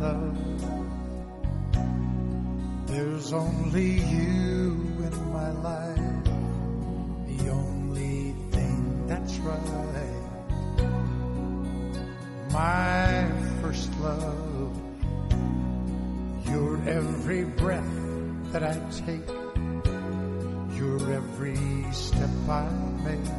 [0.01, 0.50] Love,
[2.91, 4.73] there's only you
[5.07, 6.25] in my life,
[7.29, 9.61] the only thing that's right.
[12.53, 13.31] My
[13.63, 14.77] first love,
[16.47, 17.95] your every breath
[18.53, 18.75] that I
[19.07, 19.29] take,
[20.77, 21.57] your every
[21.93, 22.69] step I
[23.05, 23.31] make.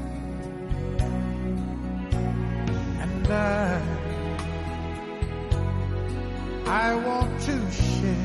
[3.04, 3.82] And I
[6.68, 8.21] I want to share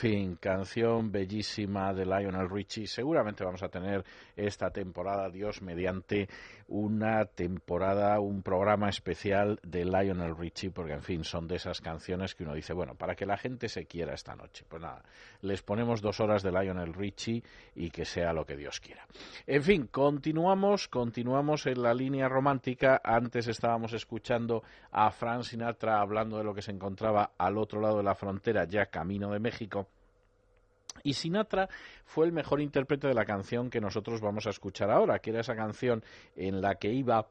[0.00, 2.86] fin, canción bellísima de Lionel Richie.
[2.86, 4.02] Seguramente vamos a tener
[4.34, 6.26] esta temporada, Dios mediante,
[6.68, 12.34] una temporada, un programa especial de Lionel Richie, porque en fin, son de esas canciones
[12.34, 14.64] que uno dice, bueno, para que la gente se quiera esta noche.
[14.66, 15.02] Pues nada,
[15.42, 17.42] les ponemos dos horas de Lionel Richie
[17.74, 19.06] y que sea lo que Dios quiera.
[19.46, 23.02] En fin, continuamos, continuamos en la línea romántica.
[23.04, 27.98] Antes estábamos escuchando a Frank Sinatra hablando de lo que se encontraba al otro lado
[27.98, 29.89] de la frontera, ya camino de México
[31.02, 31.68] y Sinatra
[32.04, 35.40] fue el mejor intérprete de la canción que nosotros vamos a escuchar ahora, que era
[35.40, 36.02] esa canción
[36.36, 37.26] en la que iba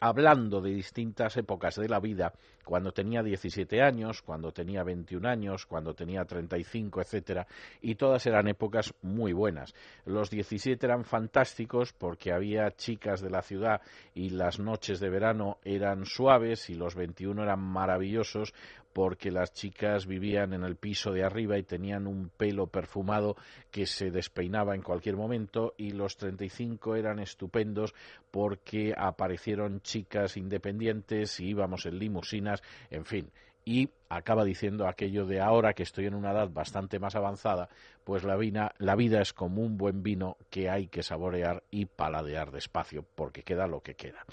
[0.00, 2.32] hablando de distintas épocas de la vida,
[2.64, 7.46] cuando tenía 17 años, cuando tenía 21 años, cuando tenía 35, etcétera,
[7.80, 9.74] y todas eran épocas muy buenas.
[10.04, 13.80] Los 17 eran fantásticos porque había chicas de la ciudad
[14.14, 18.52] y las noches de verano eran suaves y los 21 eran maravillosos
[18.96, 23.36] porque las chicas vivían en el piso de arriba y tenían un pelo perfumado
[23.70, 27.94] que se despeinaba en cualquier momento y los 35 eran estupendos
[28.30, 33.30] porque aparecieron chicas independientes y íbamos en limusinas, en fin,
[33.68, 37.68] y acaba diciendo aquello de ahora que estoy en una edad bastante más avanzada,
[38.04, 38.38] pues la,
[38.78, 43.42] la vida es como un buen vino que hay que saborear y paladear despacio, porque
[43.42, 44.24] queda lo que queda.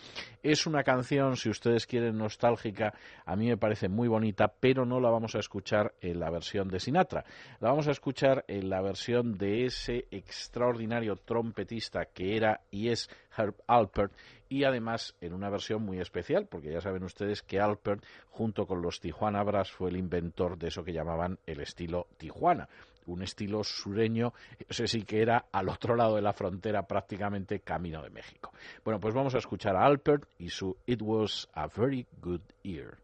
[0.44, 2.94] Es una canción, si ustedes quieren, nostálgica,
[3.26, 6.68] a mí me parece muy bonita, pero no la vamos a escuchar en la versión
[6.68, 7.26] de Sinatra,
[7.60, 13.10] la vamos a escuchar en la versión de ese extraordinario trompetista que era y es
[13.36, 14.14] Herb Alpert,
[14.54, 18.84] y además en una versión muy especial, porque ya saben ustedes que Alpert, junto con
[18.84, 22.70] los Tijuana Brass, fue el inventor de eso que llamaban el estilo Tijuana
[23.08, 24.32] un estilo sureño,
[24.70, 28.54] ese sí que era al otro lado de la frontera, prácticamente camino de México.
[28.86, 33.03] Bueno, pues vamos a escuchar a Alpert y su It Was a Very Good Year.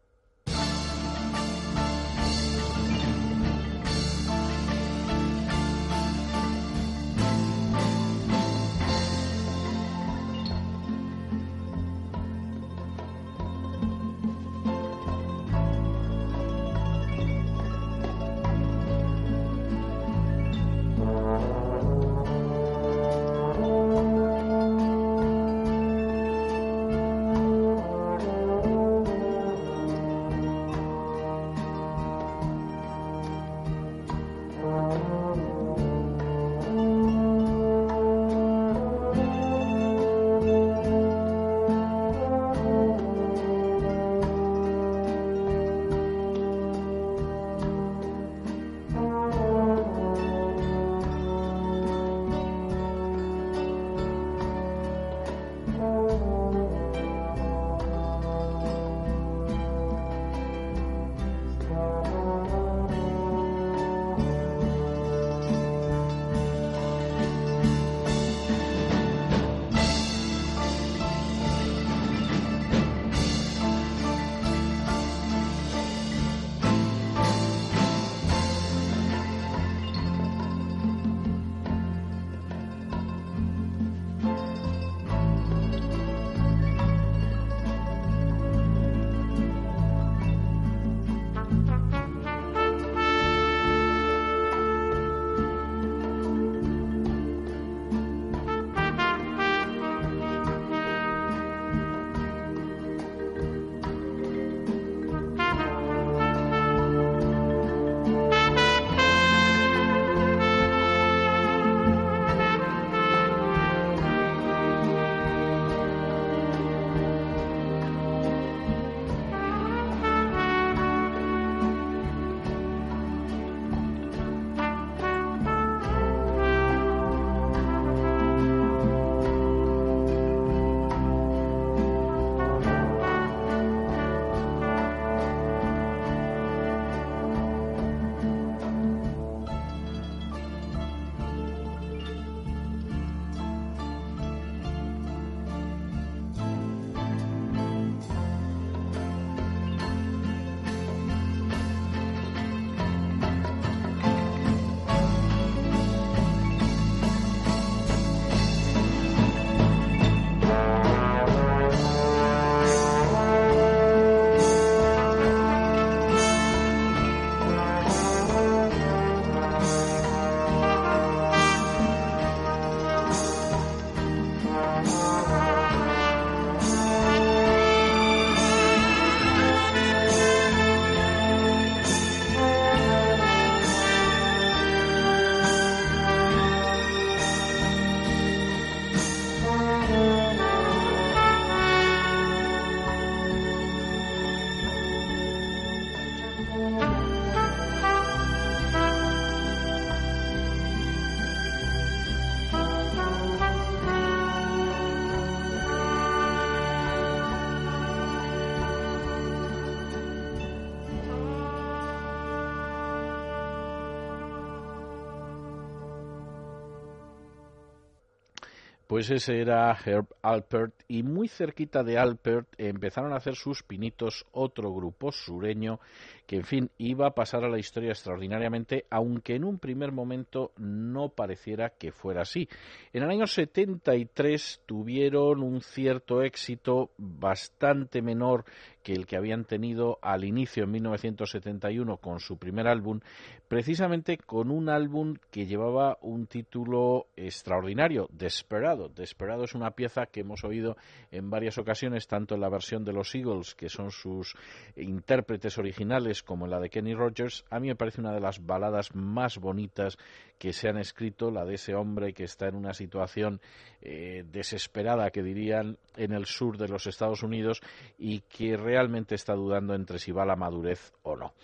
[218.90, 224.26] Pues ese era Herb Alpert y muy cerquita de Alpert empezaron a hacer sus pinitos
[224.32, 225.78] otro grupo sureño
[226.26, 230.50] que en fin iba a pasar a la historia extraordinariamente aunque en un primer momento
[230.56, 232.48] no pareciera que fuera así.
[232.92, 238.44] En el año 73 tuvieron un cierto éxito bastante menor
[238.82, 243.00] que el que habían tenido al inicio en 1971 con su primer álbum,
[243.48, 248.88] precisamente con un álbum que llevaba un título extraordinario, Desperado.
[248.88, 250.76] Desperado es una pieza que hemos oído
[251.10, 254.34] en varias ocasiones, tanto en la versión de los Eagles, que son sus
[254.76, 257.44] intérpretes originales, como en la de Kenny Rogers.
[257.50, 259.98] A mí me parece una de las baladas más bonitas
[260.40, 263.42] que se han escrito, la de ese hombre que está en una situación
[263.82, 267.60] eh, desesperada, que dirían, en el sur de los Estados Unidos
[267.98, 271.34] y que realmente está dudando entre si va a la madurez o no.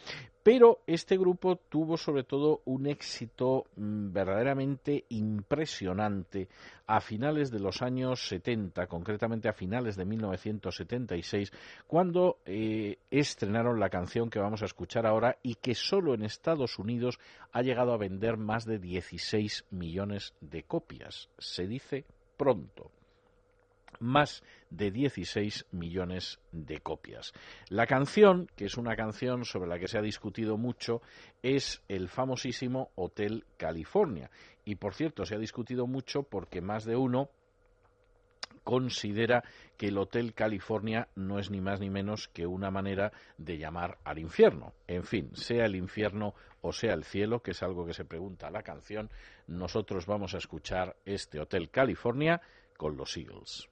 [0.47, 6.47] Pero este grupo tuvo sobre todo un éxito mm, verdaderamente impresionante
[6.86, 11.51] a finales de los años 70, concretamente a finales de 1976,
[11.88, 16.78] cuando eh, estrenaron la canción que vamos a escuchar ahora y que solo en Estados
[16.78, 17.18] Unidos
[17.51, 21.28] ha llegado a vender más de 16 millones de copias.
[21.38, 22.05] Se dice
[22.36, 22.92] pronto
[24.01, 27.32] más de 16 millones de copias.
[27.68, 31.03] La canción, que es una canción sobre la que se ha discutido mucho,
[31.42, 34.30] es el famosísimo Hotel California.
[34.64, 37.30] Y por cierto, se ha discutido mucho porque más de uno
[38.66, 39.44] considera
[39.76, 43.99] que el Hotel California no es ni más ni menos que una manera de llamar
[44.03, 44.72] al infierno.
[44.88, 48.51] En fin, sea el infierno o sea el cielo, que es algo que se pregunta
[48.51, 49.09] la canción,
[49.47, 52.40] nosotros vamos a escuchar este Hotel California
[52.76, 53.68] con los Eagles.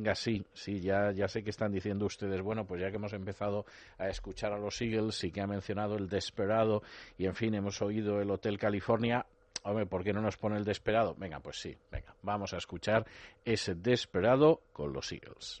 [0.00, 3.12] Venga, sí, sí, ya, ya sé que están diciendo ustedes, bueno, pues ya que hemos
[3.12, 3.66] empezado
[3.98, 6.82] a escuchar a los Eagles y que ha mencionado el Desperado
[7.18, 9.26] y, en fin, hemos oído el Hotel California,
[9.62, 11.14] hombre, ¿por qué no nos pone el Desperado?
[11.18, 13.04] Venga, pues sí, venga, vamos a escuchar
[13.44, 15.60] ese Desperado con los Eagles.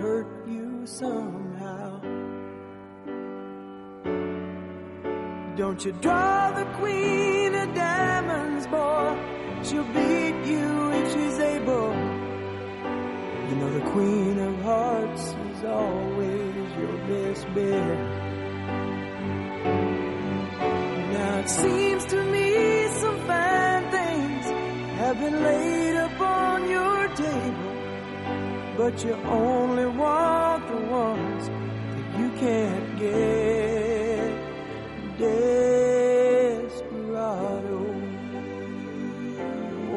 [0.00, 2.00] hurt you somehow.
[5.56, 9.08] Don't you draw the queen of diamonds, boy?
[9.62, 11.92] She'll beat you if she's able.
[13.48, 17.98] You know the queen of hearts is always your best bet.
[21.12, 24.44] Now it seems to me some fine things
[25.00, 26.29] have been laid upon
[28.76, 34.30] but you only want the ones that you can't get.
[36.50, 36.70] Desperado.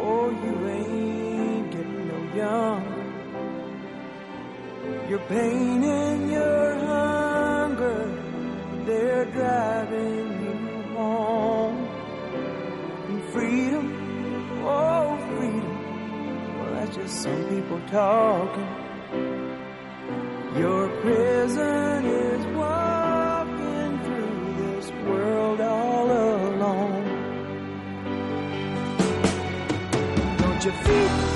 [0.02, 3.06] Oh, you ain't getting no younger.
[5.10, 5.84] Your pain
[17.24, 18.68] Some people talking.
[20.58, 27.06] Your prison is walking through this world all alone.
[30.38, 31.33] Don't you feel?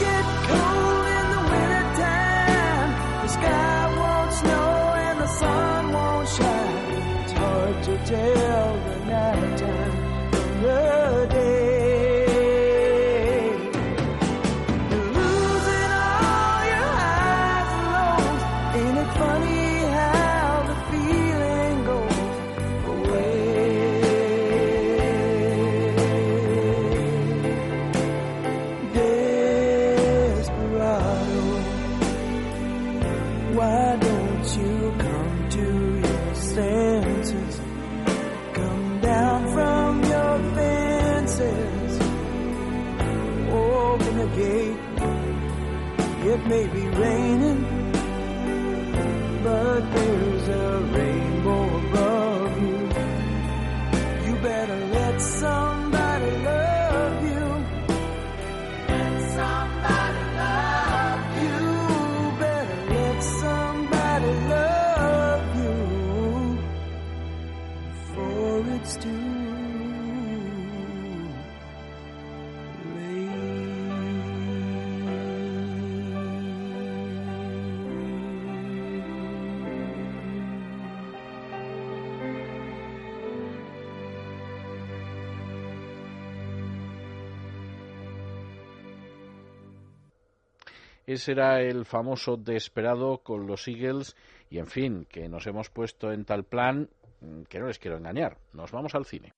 [91.17, 94.15] Ese era el famoso Desperado con los Eagles
[94.51, 96.91] y, en fin, que nos hemos puesto en tal plan
[97.21, 98.37] mm, que no les quiero engañar.
[98.53, 99.33] Nos vamos al cine.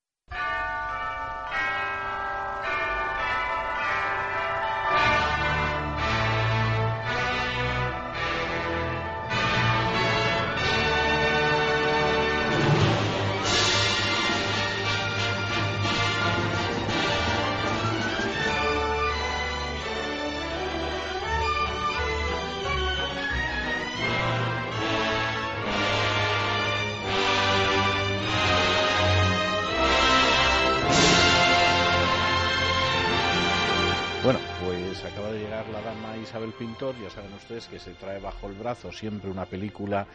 [36.60, 36.94] Pintor.
[37.02, 40.06] Ya saben ustedes que se trae bajo el brazo siempre una película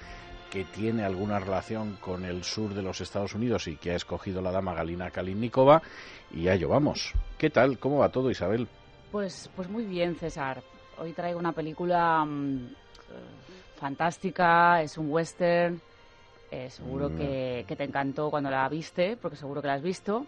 [0.51, 4.41] que tiene alguna relación con el sur de los Estados Unidos y que ha escogido
[4.41, 5.83] la dama Galina Kalinnikova.
[6.33, 7.13] Y a ello vamos.
[7.39, 7.79] ¿Qué tal?
[7.79, 8.69] ¿Cómo va todo, Isabel?
[9.11, 10.63] Pues, pues muy bien, César.
[10.99, 12.69] Hoy traigo una película mm, eh,
[13.81, 15.81] fantástica, es un western.
[16.53, 17.17] eh, seguro Mm.
[17.17, 20.25] que, que te encantó cuando la viste, porque seguro que la has visto.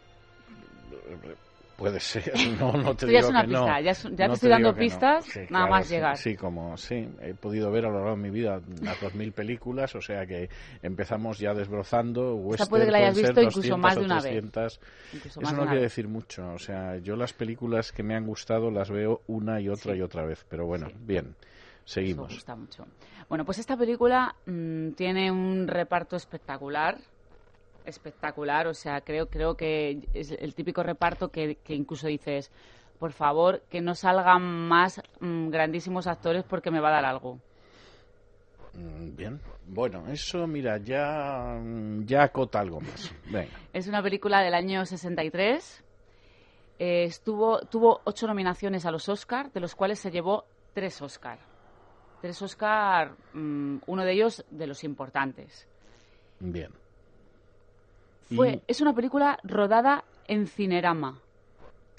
[1.77, 3.67] Puede ser, no, no te ya digo es una que no.
[3.67, 4.87] ya es- ya te No estoy dando que no.
[4.87, 6.17] pistas, Sí, nada claro, más sí, llegar.
[6.17, 9.33] Sí, como sí, he podido ver a lo largo de mi vida unas dos mil
[9.33, 10.49] películas, o sea que
[10.83, 12.35] empezamos ya desbrozando.
[12.37, 14.23] Western, puede que la hayas visto incluso 200 más de una vez.
[14.23, 14.81] 300.
[15.13, 15.83] Incluso Eso no quiere vez.
[15.83, 19.69] decir mucho, o sea, yo las películas que me han gustado las veo una y
[19.69, 19.99] otra Sí.
[19.99, 22.33] y otra vez, pero bueno, bien, Eso seguimos.
[22.33, 22.87] gusta mucho.
[23.29, 26.97] Bueno, pues esta película mm, tiene un reparto espectacular.
[27.87, 32.51] Espectacular, o sea, creo, creo que es el típico reparto que, que incluso dices,
[32.99, 37.39] por favor, que no salgan más mm, grandísimos actores porque me va a dar algo.
[38.75, 41.61] Mm, Bien, bueno, eso mira, ya,
[42.05, 43.15] ya acota algo más.
[43.31, 43.51] Venga.
[43.73, 45.85] Es una película del año 63.
[46.79, 50.45] Eh, estuvo, tuvo ocho nominaciones a los Oscar, de los cuales se llevó
[50.75, 51.39] tres Oscar.
[52.21, 55.67] Tres Oscar, mm, uno de ellos de los importantes.
[56.41, 56.71] Bien.
[58.35, 61.21] Fue, Y- Es una película rodada en Cinerama.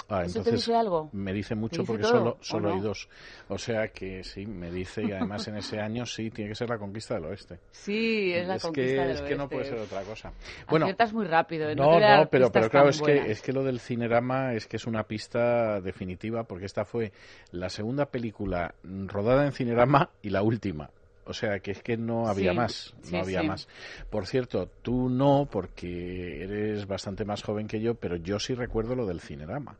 [0.09, 1.09] Ah, ¿Eso te dice algo?
[1.11, 3.09] Me dice mucho dice porque todo, solo, solo hay dos.
[3.49, 6.69] O sea que sí, me dice y además en ese año sí, tiene que ser
[6.69, 7.59] la conquista del oeste.
[7.71, 9.55] Sí, es la es conquista que, del es que no oeste.
[9.57, 10.31] puede ser otra cosa.
[10.69, 11.69] Bueno, Aciertas muy rápido.
[11.69, 11.75] ¿eh?
[11.75, 14.87] no, no, pero, pero claro, es que, es que lo del Cinerama es que es
[14.87, 17.11] una pista definitiva porque esta fue
[17.51, 20.89] la segunda película rodada en Cinerama y la última.
[21.27, 23.47] O sea, que es que no había Sí, más, sí, no había sí.
[23.47, 23.67] más.
[24.09, 28.95] Por cierto, tú no, porque eres bastante más joven que yo, pero yo sí recuerdo
[28.95, 29.77] lo del Cinerama.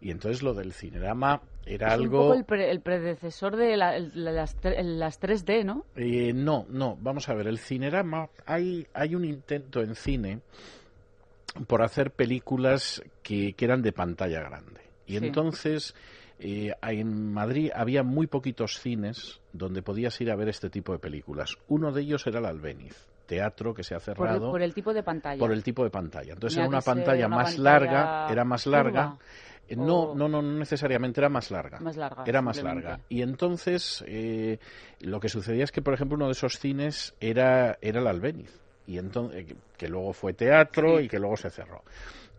[0.00, 2.18] Y entonces lo del Cinerama era es algo...
[2.18, 5.84] un poco el, pre- el predecesor de la- el- las, tre- las 3D, ¿no?
[5.96, 10.40] Eh, no, no, vamos a ver, el Cinerama, hay, hay un intento en cine
[11.66, 14.80] por hacer películas que, que eran de pantalla grande.
[15.06, 15.94] Y entonces
[16.38, 20.98] eh, en Madrid había muy poquitos cines donde podías ir a ver este tipo de
[20.98, 21.56] películas.
[21.68, 24.74] Uno de ellos era el Albéniz, teatro que se ha Por el, cerrado por el
[24.74, 25.38] tipo de pantalla.
[25.38, 26.32] por el tipo de pantalla.
[26.34, 29.02] Entonces era una pantalla una más pantalla larga, era más larga.
[29.10, 29.18] curva.
[29.66, 31.80] Eh, No, o- no, no, no necesariamente era más larga.
[31.80, 33.00] Más larga, Era más larga.
[33.08, 34.58] Y entonces eh,
[35.00, 38.60] lo que sucedía es que, por ejemplo, uno de esos cines era, era el Albéniz.
[38.86, 41.82] y entonces que- que luego fue teatro y que luego se cerró.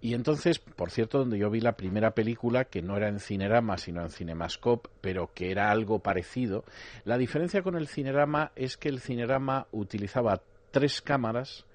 [0.06, 3.76] Y entonces, por cierto, donde yo vi la primera película, que no era en Cinerama,
[3.80, 6.64] sino en Cinemascope, pero que era algo parecido,
[7.06, 11.66] la diferencia con el Cinerama es que el Cinerama utilizaba tres cámaras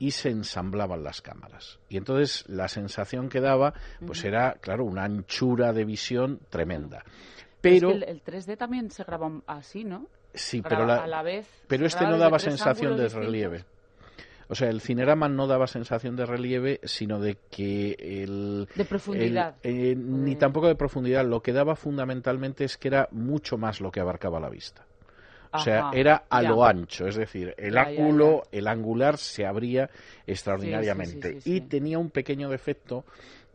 [0.00, 1.78] y se ensamblaban las cámaras.
[1.88, 3.72] Y entonces la sensación que daba,
[4.04, 7.04] pues era, claro, una anchura de visión tremenda.
[7.06, 10.08] Es Pero, que el, el 3D también se graba así, ¿no?
[10.34, 11.46] sí, pero, la- a la vez.
[11.68, 13.26] pero este no daba sensación de distintos.
[13.26, 13.64] relieve.
[14.48, 18.68] O sea, el Cinerama no daba sensación de relieve, sino de que el...
[18.74, 19.56] De profundidad.
[19.62, 20.38] el- eh, ni Mm.
[20.38, 21.24] tampoco de profundidad.
[21.26, 24.84] Lo que daba fundamentalmente es que era mucho más lo que abarcaba la vista.
[25.52, 26.50] O sea, Ajá, era a ya.
[26.50, 29.88] lo ancho, es decir, el Ya, ya, ángulo, el angular se abría
[30.26, 31.28] extraordinariamente.
[31.28, 33.04] Sí, sí, sí, sí, y tenía un pequeño defecto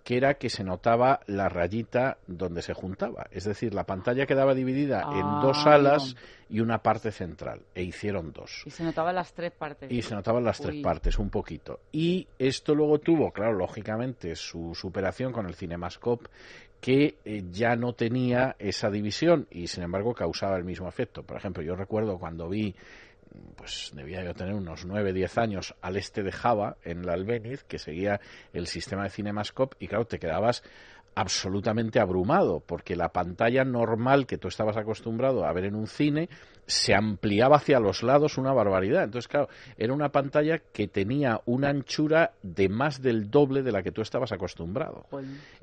[0.03, 3.27] que era que se notaba la rayita donde se juntaba.
[3.31, 6.15] Es decir, la pantalla quedaba dividida en dos Ah, alas
[6.49, 7.61] y una parte central.
[7.75, 8.63] E hicieron dos.
[8.65, 9.91] Y se notaban las tres partes.
[9.91, 11.79] Y se notaban las tres partes, un poquito.
[11.91, 16.29] Y esto luego tuvo, claro, lógicamente, su superación con el Cinemascope,
[16.79, 21.21] que eh, ya no tenía esa división y, sin embargo, causaba el mismo efecto.
[21.21, 22.75] Por ejemplo, yo recuerdo cuando vi,
[23.55, 27.63] pues debía yo tener unos 9, 10 años, al este de Java, en la Albéniz,
[27.63, 28.19] que seguía
[28.53, 30.63] el sistema de Cinemascope, y claro, te quedabas
[31.15, 36.29] absolutamente abrumado, porque la pantalla normal que tú estabas acostumbrado a ver en un cine
[36.65, 39.03] se ampliaba hacia los lados una barbaridad.
[39.03, 43.83] Entonces, claro, era una pantalla que tenía una anchura de más del doble de la
[43.83, 45.05] que tú estabas acostumbrado.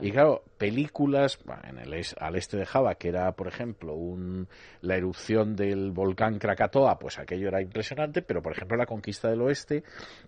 [0.00, 1.38] Y claro, películas
[1.68, 4.46] en el al este de Java, que era, por ejemplo, un,
[4.82, 9.40] la erupción del volcán Krakatoa, pues aquello era impresionante, pero por ejemplo la conquista del
[9.42, 9.84] oeste,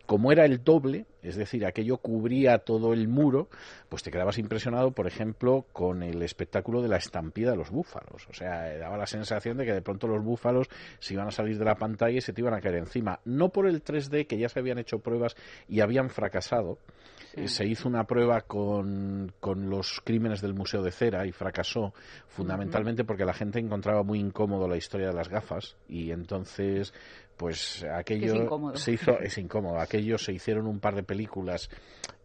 [0.07, 3.49] como era el doble, es decir, aquello cubría todo el muro,
[3.89, 8.27] pues te quedabas impresionado, por ejemplo, con el espectáculo de la estampida de los búfalos.
[8.29, 10.60] O sea, daba la sensación de que de pronto los búfalos
[10.99, 13.21] se iban a salir de la pantalla y se te iban a caer encima.
[13.25, 15.37] No por el 3D, que ya se habían hecho pruebas
[15.69, 16.79] y habían fracasado,
[17.35, 21.95] eh, se hizo una prueba con, con los crímenes del Museo de Cera y fracasó
[22.27, 26.93] fundamentalmente porque la gente encontraba muy incómodo la historia de las gafas y entonces
[27.37, 28.77] pues aquello incómodo.
[28.77, 31.71] se hizo es incómodo aquello se hicieron un par de películas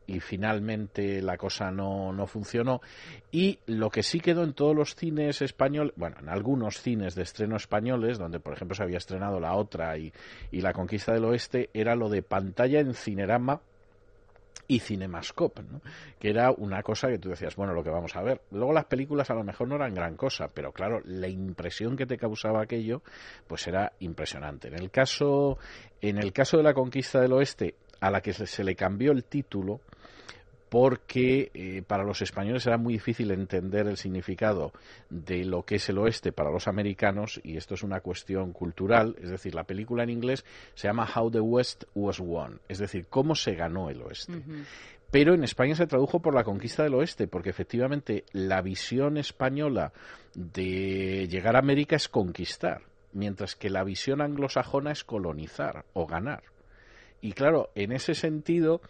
[0.07, 2.81] y finalmente la cosa no, no funcionó.
[3.31, 7.23] Y lo que sí quedó en todos los cines españoles, bueno, en algunos cines de
[7.23, 10.13] estreno españoles, donde por ejemplo se había estrenado La Otra y,
[10.51, 13.61] y La Conquista del Oeste, era lo de pantalla en cinerama
[14.67, 15.61] y Cinemascope,
[16.19, 18.41] que era una cosa que tú decías, bueno, lo que vamos a ver.
[18.51, 22.05] Luego las películas a lo mejor no eran gran cosa, pero claro, la impresión que
[22.05, 23.01] te causaba aquello,
[23.47, 24.69] pues era impresionante.
[24.69, 25.57] En el caso,
[26.01, 29.11] en el caso de la conquista del oeste, a la que se, se le cambió
[29.11, 29.81] el título,
[30.69, 34.71] porque eh, para los españoles era muy difícil entender el significado
[35.09, 39.15] de lo que es el oeste para los americanos y esto es una cuestión cultural,
[39.21, 40.43] es decir, la película en inglés
[40.73, 44.33] se llama How the West Was Won, es decir, cómo se ganó el oeste.
[45.11, 49.93] Pero en España se tradujo por la conquista del oeste, porque efectivamente la visión española
[50.33, 52.81] de llegar a América es conquistar,
[53.13, 56.43] mientras que la visión anglosajona es colonizar o ganar.
[57.21, 58.81] Y claro, en ese sentido,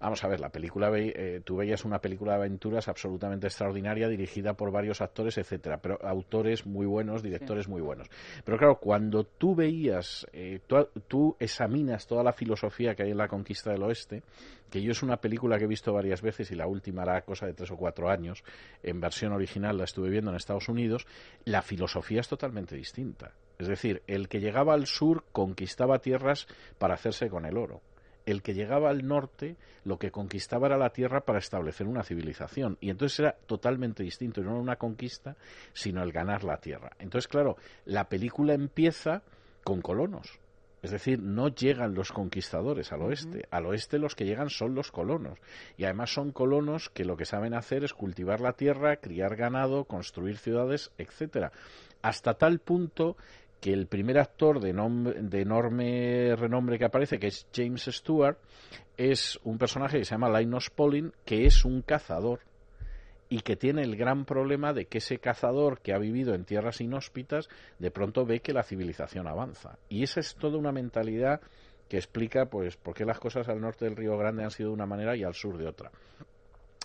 [0.00, 4.54] Vamos a ver, la película, eh, tú veías una película de aventuras absolutamente extraordinaria, dirigida
[4.54, 8.08] por varios actores, etcétera, pero autores muy buenos, directores muy buenos.
[8.44, 13.18] Pero claro, cuando tú veías, eh, tú, tú examinas toda la filosofía que hay en
[13.18, 14.22] la conquista del oeste,
[14.70, 17.46] que yo es una película que he visto varias veces y la última era cosa
[17.46, 18.44] de tres o cuatro años,
[18.84, 21.08] en versión original la estuve viendo en Estados Unidos,
[21.44, 23.32] la filosofía es totalmente distinta.
[23.58, 26.46] Es decir, el que llegaba al sur conquistaba tierras
[26.78, 27.80] para hacerse con el oro
[28.30, 32.76] el que llegaba al norte lo que conquistaba era la tierra para establecer una civilización.
[32.80, 35.36] Y entonces era totalmente distinto, no era una conquista,
[35.72, 36.90] sino el ganar la tierra.
[36.98, 37.56] Entonces, claro,
[37.86, 39.22] la película empieza
[39.64, 40.38] con colonos.
[40.82, 43.46] Es decir, no llegan los conquistadores al oeste.
[43.50, 45.38] Al oeste los que llegan son los colonos.
[45.76, 49.84] Y además son colonos que lo que saben hacer es cultivar la tierra, criar ganado,
[49.84, 51.50] construir ciudades, etcétera.
[52.00, 53.16] Hasta tal punto
[53.60, 58.38] que el primer actor de, de enorme renombre que aparece, que es James Stewart,
[58.96, 62.40] es un personaje que se llama Linus Pauling, que es un cazador
[63.28, 66.80] y que tiene el gran problema de que ese cazador que ha vivido en tierras
[66.80, 67.48] inhóspitas
[67.78, 69.78] de pronto ve que la civilización avanza.
[69.88, 71.40] Y esa es toda una mentalidad
[71.88, 74.74] que explica pues por qué las cosas al norte del Río Grande han sido de
[74.74, 75.90] una manera y al sur de otra.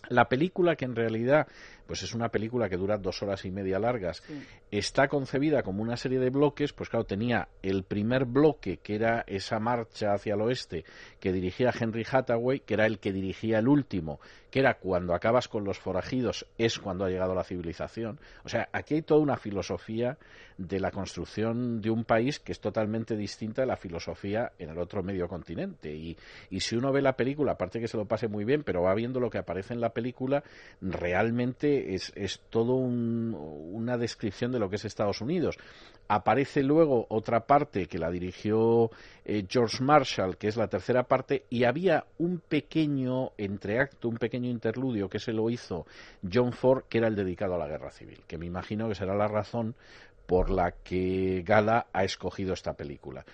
[0.09, 1.47] La película, que en realidad
[1.85, 4.23] pues es una película que dura dos horas y media largas,
[4.71, 9.23] está concebida como una serie de bloques, pues claro, tenía el primer bloque, que era
[9.27, 10.85] esa marcha hacia el oeste,
[11.19, 14.19] que dirigía Henry Hathaway, que era el que dirigía el último,
[14.49, 18.19] que era cuando acabas con los forajidos, es cuando ha llegado la civilización.
[18.43, 20.17] O sea, aquí hay toda una filosofía
[20.57, 24.77] de la construcción de un país que es totalmente distinta de la filosofía en el
[24.77, 25.93] otro medio continente.
[25.93, 26.17] Y,
[26.49, 28.93] y si uno ve la película, aparte que se lo pase muy bien, pero va
[28.93, 30.43] viendo lo que aparece en la película,
[30.81, 33.35] realmente es, es todo un-
[33.71, 35.57] una descripción de lo que es Estados Unidos.
[36.07, 38.91] Aparece luego otra parte que la dirigió
[39.25, 44.49] eh, George Marshall, que es la tercera parte, y había un pequeño entreacto, un pequeño
[44.49, 45.85] interludio que se lo hizo
[46.31, 49.15] John Ford, que era el dedicado a la guerra civil, que me imagino que será
[49.15, 49.75] la razón
[50.25, 53.25] por la que Gala ha escogido esta película.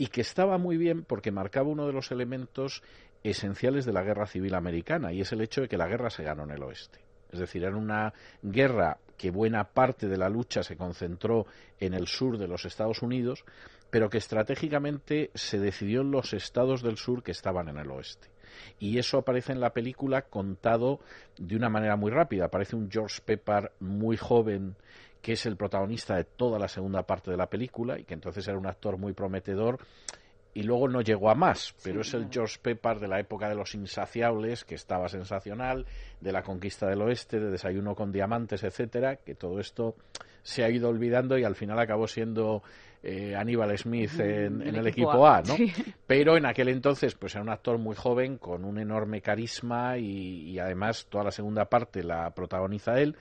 [0.00, 2.82] Y que estaba muy bien porque marcaba uno de los elementos
[3.22, 6.22] esenciales de la guerra civil americana, y es el hecho de que la guerra se
[6.22, 7.00] ganó en el oeste.
[7.30, 8.12] Es decir, era una
[8.42, 11.46] guerra que buena parte de la lucha se concentró
[11.78, 13.44] en el sur de los Estados Unidos,
[13.90, 18.28] pero que estratégicamente se decidió en los estados del sur que estaban en el oeste.
[18.78, 21.00] Y eso aparece en la película contado
[21.36, 22.46] de una manera muy rápida.
[22.46, 24.76] Aparece un George Pepper muy joven
[25.22, 28.46] que es el protagonista de toda la segunda parte de la película y que entonces
[28.46, 29.78] era un actor muy prometedor
[30.58, 33.54] y luego no llegó a más, pero es el George Pepper de la época de
[33.54, 35.86] los insaciables, que estaba sensacional,
[36.20, 39.94] de la conquista del oeste, de desayuno con diamantes, etcétera, que todo esto
[40.42, 42.64] se ha ido olvidando y al final acabó siendo
[43.04, 45.54] eh, Aníbal Smith en, en el equipo A, ¿no?
[45.54, 45.72] Sí.
[46.08, 50.50] Pero en aquel entonces, pues era un actor muy joven, con un enorme carisma y,
[50.50, 53.14] y además toda la segunda parte la protagoniza él.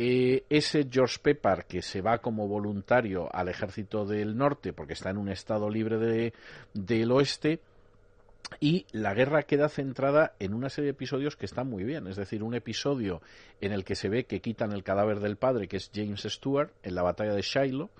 [0.00, 5.10] Eh, ese George Pepper que se va como voluntario al ejército del norte porque está
[5.10, 6.32] en un estado libre de,
[6.72, 7.58] del oeste
[8.60, 12.06] y la guerra queda centrada en una serie de episodios que están muy bien.
[12.06, 13.22] Es decir, un episodio
[13.60, 16.70] en el que se ve que quitan el cadáver del padre, que es James Stewart,
[16.84, 17.90] en la batalla de Shiloh,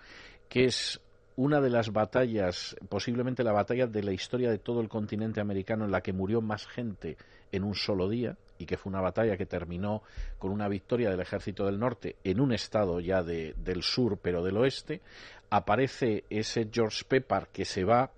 [0.49, 1.01] que es
[1.35, 5.85] una de las batallas, posiblemente la batalla de la historia de todo el continente americano
[5.85, 7.17] en la que murió más gente
[7.51, 10.03] en un solo día y que fue una batalla que terminó
[10.39, 14.43] con una victoria del ejército del norte en un estado ya de- del sur pero
[14.43, 15.01] del oeste
[15.51, 18.11] aparece ese George Pepper que se va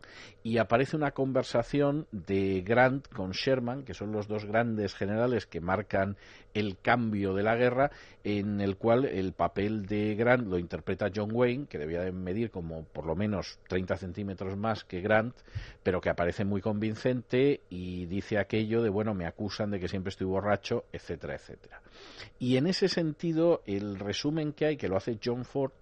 [0.43, 5.61] y aparece una conversación de Grant con Sherman, que son los dos grandes generales que
[5.61, 6.17] marcan
[6.55, 7.91] el cambio de la guerra,
[8.25, 12.51] en el cual el papel de Grant lo interpreta John Wayne, que debía de medir
[12.51, 15.37] como por lo menos 30 centímetros más que Grant,
[15.83, 20.09] pero que aparece muy convincente y dice aquello de, bueno, me acusan de que siempre
[20.09, 21.81] estoy borracho, etcétera, etcétera.
[22.39, 25.73] Y en ese sentido, el resumen que hay, que lo hace John Ford,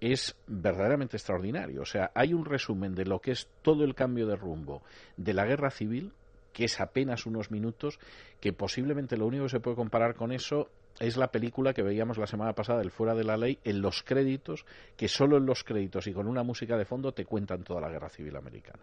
[0.00, 1.82] es verdaderamente extraordinario.
[1.82, 4.82] O sea, hay un resumen de lo que es todo el cambio de rumbo
[5.16, 6.12] de la guerra civil,
[6.52, 7.98] que es apenas unos minutos,
[8.40, 10.68] que posiblemente lo único que se puede comparar con eso
[10.98, 14.02] es la película que veíamos la semana pasada, El Fuera de la Ley, en los
[14.02, 14.64] créditos,
[14.96, 17.88] que solo en los créditos y con una música de fondo te cuentan toda la
[17.88, 18.82] guerra civil americana.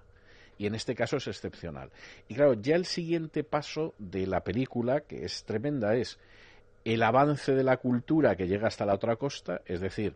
[0.58, 1.92] Y en este caso es excepcional.
[2.28, 6.18] Y claro, ya el siguiente paso de la película, que es tremenda, es
[6.84, 10.16] el avance de la cultura que llega hasta la otra costa, es decir,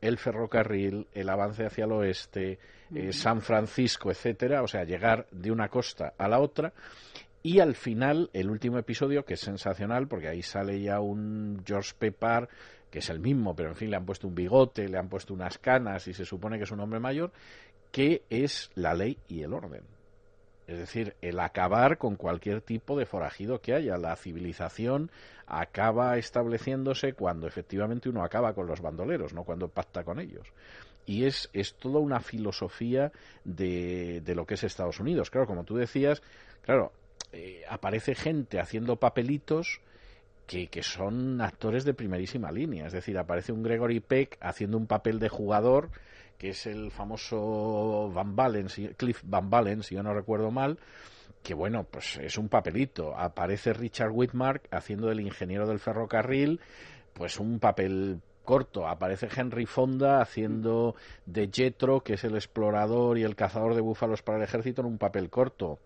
[0.00, 2.58] el ferrocarril, el avance hacia el oeste,
[2.94, 6.72] eh, San Francisco, etcétera, o sea, llegar de una costa a la otra.
[7.42, 11.92] Y al final, el último episodio, que es sensacional, porque ahí sale ya un George
[11.98, 12.48] Pepper,
[12.90, 15.34] que es el mismo, pero en fin, le han puesto un bigote, le han puesto
[15.34, 17.32] unas canas y se supone que es un hombre mayor,
[17.96, 19.80] que es la ley y el orden.
[20.66, 23.96] Es decir, el acabar con cualquier tipo de forajido que haya.
[23.96, 25.10] La civilización
[25.46, 30.46] acaba estableciéndose cuando efectivamente uno acaba con los bandoleros, no cuando pacta con ellos.
[31.06, 33.12] Y es, es toda una filosofía
[33.44, 35.30] de, de lo que es Estados Unidos.
[35.30, 36.20] Claro, como tú decías,
[36.60, 36.92] claro,
[37.32, 39.80] eh, aparece gente haciendo papelitos
[40.46, 42.88] que, que son actores de primerísima línea.
[42.88, 45.88] Es decir, aparece un Gregory Peck haciendo un papel de jugador
[46.38, 48.36] que es el famoso Van
[48.96, 50.78] Cliff Van Balen, si yo no recuerdo mal,
[51.42, 53.16] que bueno, pues es un papelito.
[53.16, 56.60] Aparece Richard Whitmark haciendo del ingeniero del ferrocarril,
[57.12, 58.86] pues un papel corto.
[58.88, 60.94] Aparece Henry Fonda haciendo
[61.26, 64.88] de Jetro, que es el explorador y el cazador de búfalos para el ejército, en
[64.88, 65.78] un papel corto.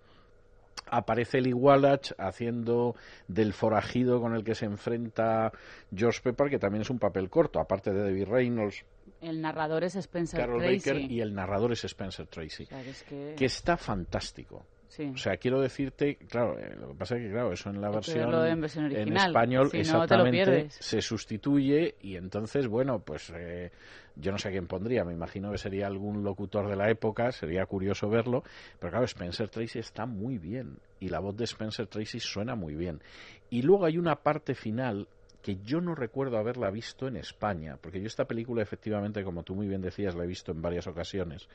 [0.93, 2.97] Aparece Lee Wallach haciendo
[3.29, 5.53] del forajido con el que se enfrenta
[5.95, 8.85] George Pepper, que también es un papel corto, aparte de David Reynolds,
[9.21, 10.77] El narrador es Spencer Carol Tracy.
[10.79, 14.65] Baker y el narrador es Spencer Tracy, O sea, que es que- que está fantástico.
[14.91, 15.05] Sí.
[15.15, 17.91] O sea, quiero decirte, claro, eh, lo que pasa es que, claro, eso en la
[17.91, 23.33] versión, en versión original, español si te lo exactamente se sustituye y entonces, bueno, pues
[23.33, 23.71] eh,
[24.17, 27.31] yo no sé a quién pondría, me imagino que sería algún locutor de la época,
[27.31, 28.43] sería curioso verlo,
[28.81, 32.75] pero claro, Spencer Tracy está muy bien y la voz de Spencer Tracy suena muy
[32.75, 33.01] bien.
[33.49, 35.07] Y luego hay una parte final
[35.41, 39.55] que yo no recuerdo haberla visto en España, porque yo esta película efectivamente, como tú
[39.55, 41.49] muy bien decías, la he visto en varias ocasiones,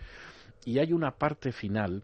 [0.63, 2.03] y hay una parte final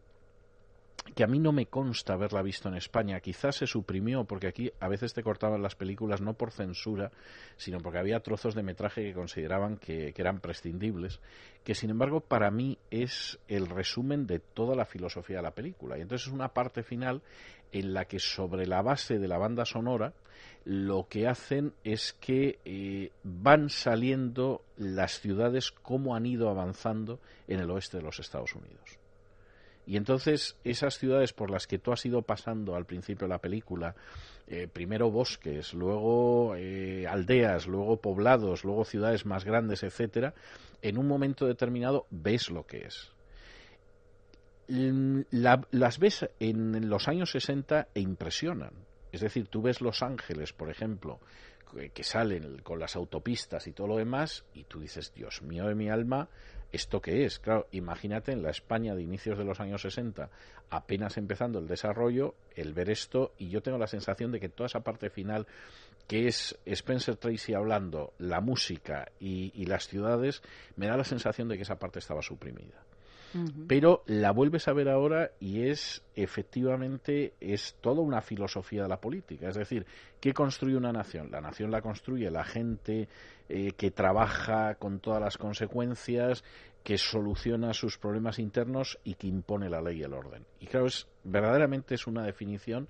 [1.16, 3.20] que a mí no me consta haberla visto en España.
[3.20, 7.12] Quizás se suprimió porque aquí a veces te cortaban las películas no por censura,
[7.58, 11.20] sino porque había trozos de metraje que consideraban que, eran prescindibles,
[11.64, 15.98] que sin embargo para mí es el resumen de toda la filosofía de la película.
[15.98, 17.22] Y entonces es una parte final
[17.72, 20.14] en la que sobre la base de la banda sonora
[20.64, 27.60] lo que hacen es que eh, van saliendo las ciudades como han ido avanzando en
[27.60, 29.01] el oeste de los Estados Unidos.
[29.86, 33.40] Y entonces esas ciudades por las que tú has ido pasando al principio de la
[33.42, 33.96] película,
[34.48, 40.34] eh, primero bosques, luego eh, aldeas, luego poblados, luego ciudades más grandes, etcétera,
[40.82, 43.12] en un momento determinado ves lo que es.
[44.68, 48.72] Mm, la- las ves en los años 60 e impresionan.
[49.12, 51.20] Es decir, tú ves Los Ángeles, por ejemplo,
[51.74, 55.66] que- que salen con las autopistas y todo lo demás, y tú dices, Dios mío
[55.68, 56.30] de mi alma,
[56.72, 57.40] ¿esto qué es?
[57.40, 60.30] Claro, imagínate en la España de inicios de los años 60,
[60.70, 64.68] apenas empezando el desarrollo, el ver esto, y yo tengo la sensación de que toda
[64.68, 65.48] esa parte final,
[66.08, 70.42] que es Spencer Tracy hablando, la música y, y las ciudades,
[70.76, 72.84] me da la sensación de que esa parte estaba suprimida
[73.68, 79.00] Pero la vuelves a ver ahora y es efectivamente es toda una filosofía de la
[79.00, 79.50] política.
[79.50, 79.86] Es decir
[80.20, 83.08] qué construye una nación la nación la construye la gente
[83.50, 86.44] eh, que trabaja con todas las consecuencias
[86.84, 90.46] que soluciona sus problemas internos y que impone la ley y el orden.
[90.60, 92.88] Y claro es verdaderamente es una definición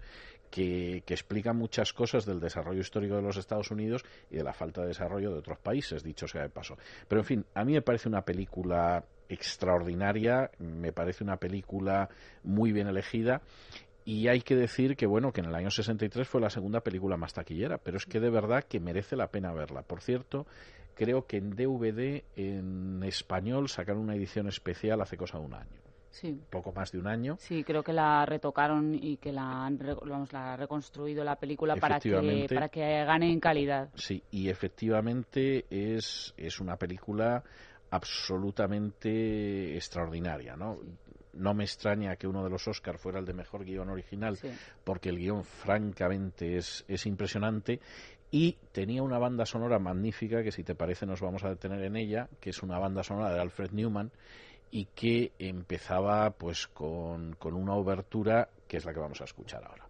[0.50, 4.54] que, que explica muchas cosas del desarrollo histórico de los Estados Unidos y de la
[4.54, 6.78] falta de desarrollo de otros países, dicho sea de paso.
[7.08, 9.04] Pero, en fin, a mí me parece una película
[9.34, 12.10] extraordinaria, me parece una película
[12.44, 13.42] muy bien elegida
[14.04, 17.18] y hay que decir que, bueno, que en el año 63 fue la segunda película
[17.18, 19.84] más taquillera, pero es que de verdad que merece la pena verla.
[19.84, 20.48] Por cierto,
[20.96, 25.80] creo que en DVD en español sacaron una edición especial hace cosa de un año,
[26.10, 26.42] Sí.
[26.50, 27.36] poco más de un año.
[27.40, 31.76] Sí, creo que la retocaron y que la han, vamos, la ha reconstruido la película
[31.76, 33.90] para que, para que gane en calidad.
[33.96, 37.44] Sí, y efectivamente es, es una película
[37.92, 40.78] absolutamente extraordinaria, ¿no?
[41.34, 44.50] No me extraña que uno de los Oscars fuera el de mejor guion original, Sí.
[44.84, 47.80] porque el guion francamente es, es impresionante
[48.32, 51.96] y tenía una banda sonora magnífica que si te parece nos vamos a detener en
[51.96, 54.12] ella, que es una banda sonora de Alfred Newman
[54.72, 59.64] y que empezaba pues con, con una obertura que es la que vamos a escuchar
[59.66, 59.88] ahora.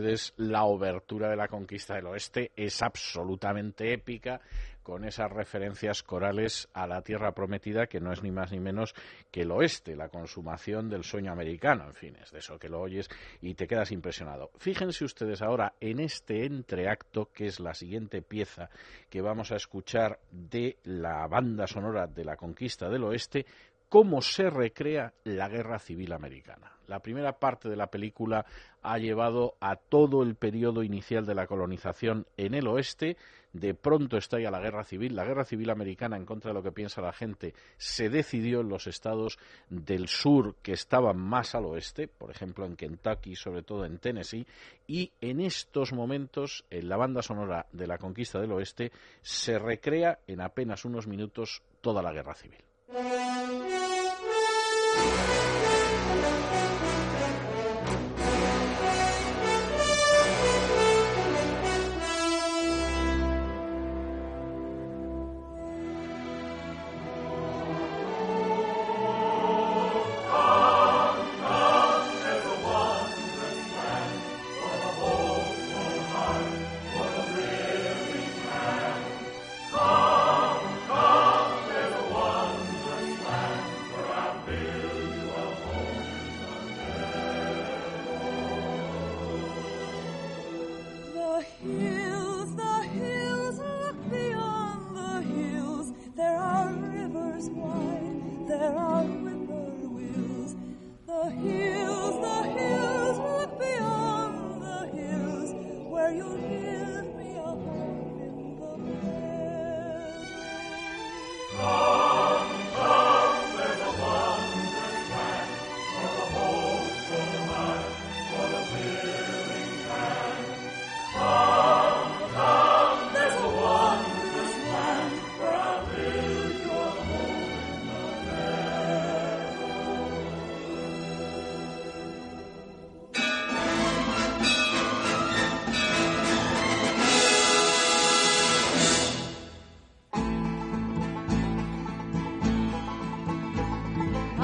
[0.00, 4.40] Ustedes, la obertura de la conquista del oeste es absolutamente épica,
[4.82, 8.94] con esas referencias corales a la tierra prometida, que no es ni más ni menos
[9.30, 11.84] que el oeste, la consumación del sueño americano.
[11.84, 13.08] En fin, es de eso que lo oyes
[13.42, 14.50] y te quedas impresionado.
[14.56, 18.70] Fíjense ustedes ahora en este entreacto, que es la siguiente pieza
[19.10, 23.44] que vamos a escuchar de la banda sonora de la conquista del oeste,
[23.88, 26.79] cómo se recrea la guerra civil americana.
[26.90, 28.44] La primera parte de la película
[28.82, 33.16] ha llevado a todo el periodo inicial de la colonización en el oeste.
[33.52, 35.14] De pronto estalla la guerra civil.
[35.14, 38.70] La guerra civil americana, en contra de lo que piensa la gente, se decidió en
[38.70, 39.38] los estados
[39.68, 44.44] del sur que estaban más al oeste, por ejemplo en Kentucky, sobre todo en Tennessee,
[44.88, 48.90] y en estos momentos, en la banda sonora de la conquista del oeste,
[49.22, 52.64] se recrea en apenas unos minutos toda la guerra civil.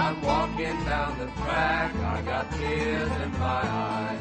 [0.07, 4.21] I'm walking down the track, I got tears in my eyes.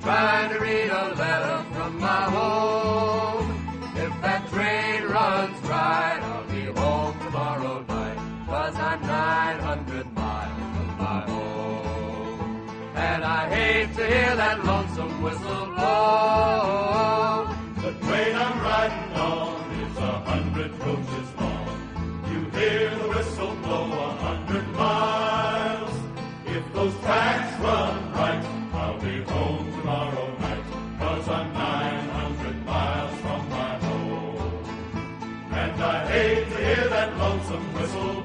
[0.00, 3.50] Trying to read a letter from my home.
[3.96, 8.18] If that train runs right, I'll be home tomorrow night.
[8.46, 12.94] Cause I'm 900 miles from my home.
[12.94, 17.48] And I hate to hear that lonesome whistle blow.
[17.82, 21.66] The train I'm riding on is a hundred coaches long.
[22.30, 24.13] You hear the whistle blow
[24.54, 25.90] hundred miles.
[26.46, 30.64] If those tracks run right, I'll be home tomorrow night.
[30.98, 34.64] Cause I'm nine hundred miles from my home.
[35.50, 38.23] And I hate to hear that lonesome whistle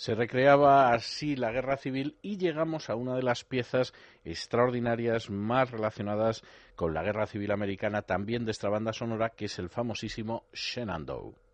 [0.00, 3.92] Se recreaba así la guerra civil y llegamos a una de las piezas
[4.24, 6.42] extraordinarias más relacionadas
[6.74, 11.49] con la guerra civil americana, también de esta banda sonora, que es el famosísimo Shenandoah.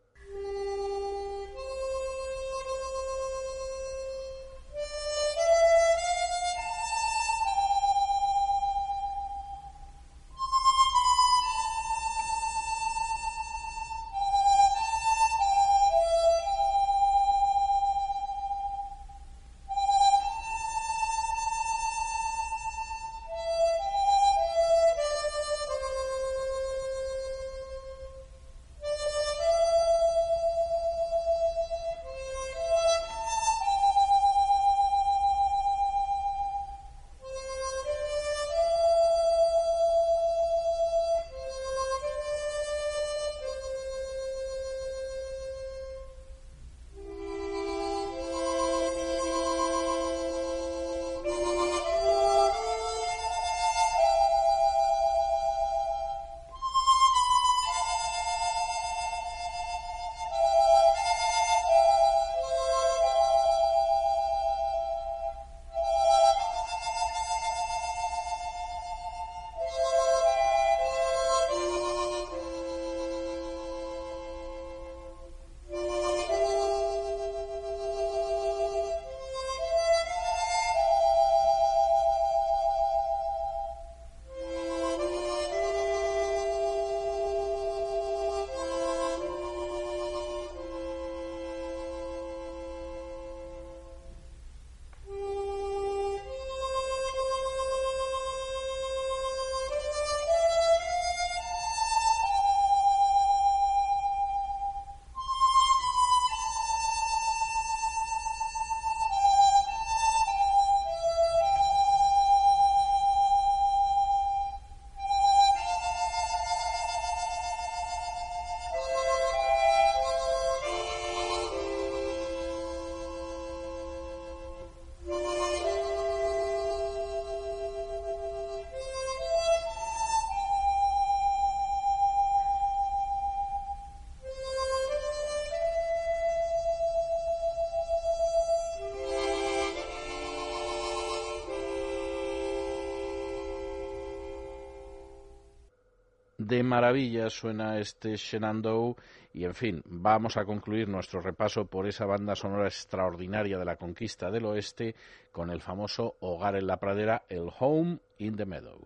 [146.46, 148.94] De maravilla suena este Shenandoah
[149.34, 153.76] y en fin, vamos a concluir nuestro repaso por esa banda sonora extraordinaria de la
[153.76, 154.94] conquista del oeste
[155.32, 158.85] con el famoso Hogar en la Pradera, el Home in the Meadow.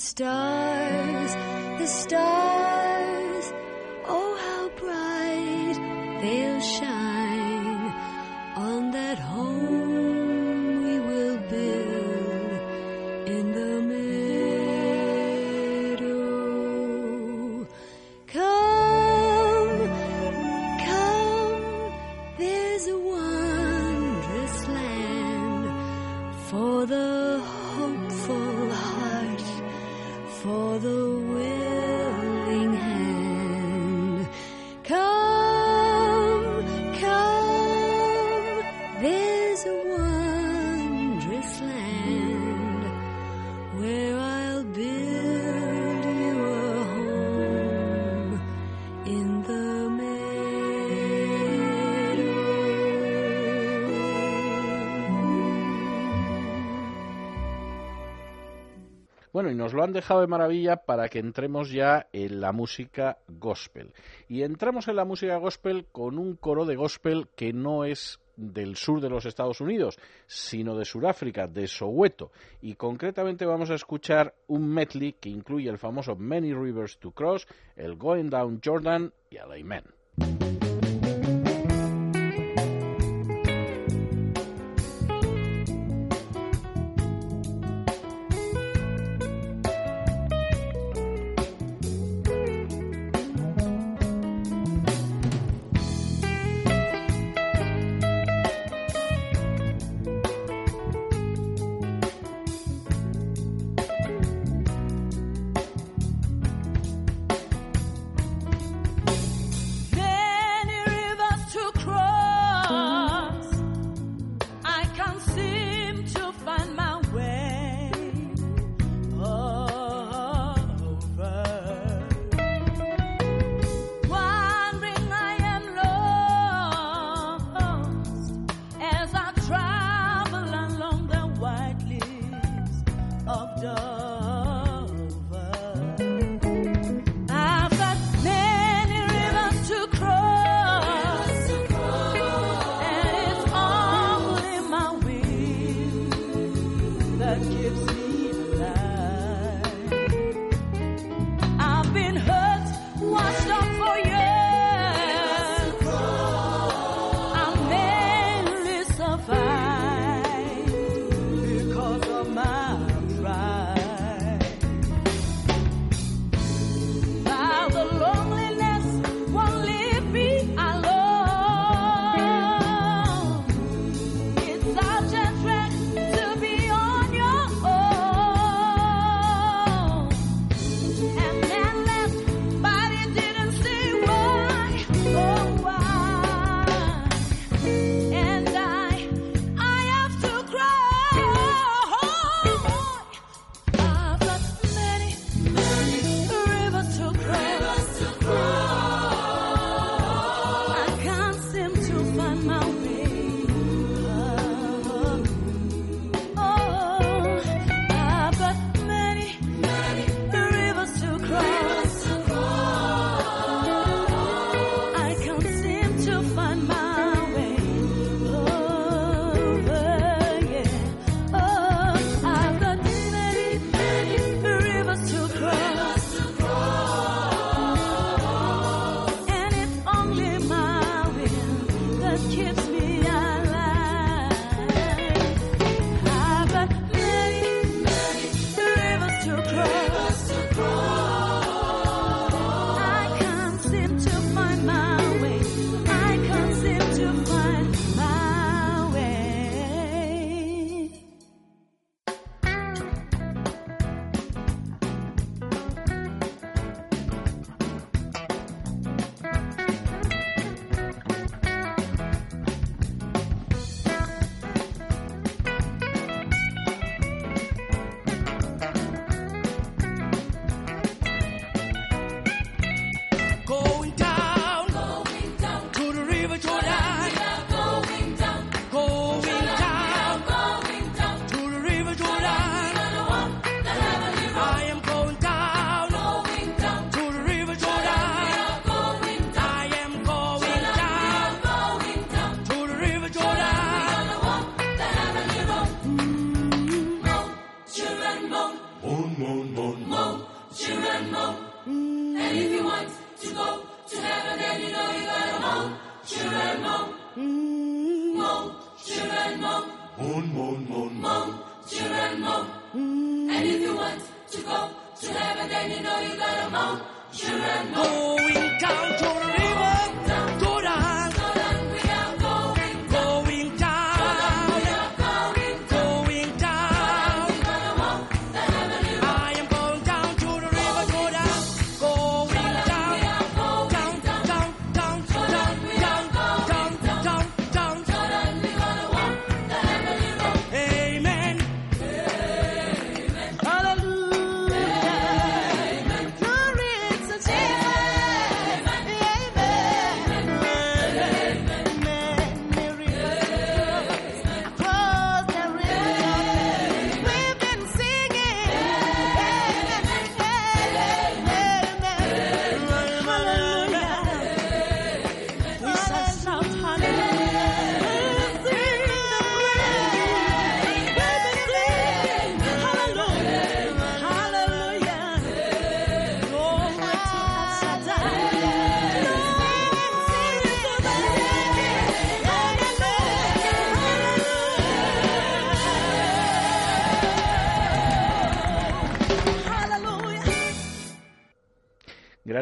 [0.00, 1.34] Stars,
[1.78, 3.52] the stars,
[4.06, 6.99] oh how bright they'll shine
[59.72, 63.92] lo han dejado de maravilla para que entremos ya en la música gospel.
[64.28, 68.76] Y entramos en la música gospel con un coro de gospel que no es del
[68.76, 72.32] sur de los Estados Unidos, sino de Sudáfrica, de Soweto.
[72.62, 77.46] Y concretamente vamos a escuchar un medley que incluye el famoso Many Rivers to Cross,
[77.76, 79.99] el Going Down Jordan y el Amen.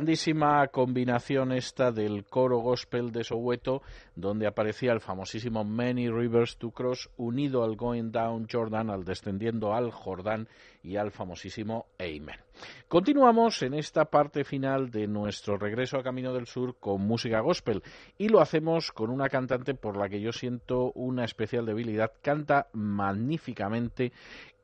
[0.09, 3.83] Grandísima combinación esta del coro gospel de Soweto,
[4.17, 9.75] donde aparecía el famosísimo Many Rivers to Cross, unido al Going Down Jordan, al descendiendo
[9.75, 10.49] al Jordán
[10.83, 12.41] y al famosísimo Amen.
[12.89, 17.83] Continuamos en esta parte final de nuestro regreso a Camino del Sur con música gospel
[18.17, 22.13] y lo hacemos con una cantante por la que yo siento una especial debilidad.
[22.23, 24.13] Canta magníficamente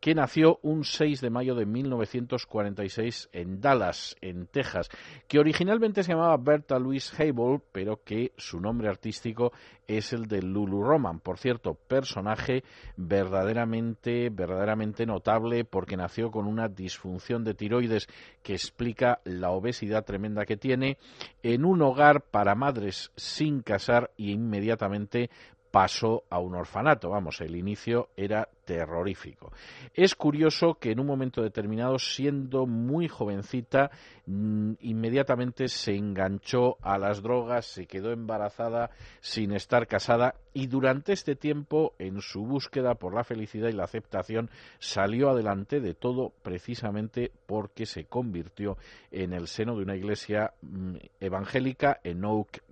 [0.04, 4.90] que nació un 6 de mayo de 1946 en Dallas, en Texas,
[5.26, 9.52] que originalmente se llamaba Berta Louise Hable, pero que su nombre artístico
[9.86, 11.20] es el de Lulu Roman.
[11.20, 12.64] Por cierto, personaje
[12.98, 18.06] verdaderamente, verdaderamente notable porque nació con una disfunción de tiroides
[18.42, 20.98] que explica la obesidad tremenda que tiene
[21.42, 25.30] en un hogar para madres sin casar y inmediatamente
[25.74, 27.10] pasó a un orfanato.
[27.10, 29.50] Vamos, el inicio era terrorífico.
[29.92, 33.90] Es curioso que en un momento determinado, siendo muy jovencita,
[34.26, 38.90] mm, inmediatamente se enganchó a las drogas, se quedó embarazada
[39.20, 43.82] sin estar casada y durante este tiempo, en su búsqueda por la felicidad y la
[43.82, 48.78] aceptación, salió adelante de todo precisamente porque se convirtió
[49.10, 52.62] en el seno de una iglesia mm, evangélica en Oak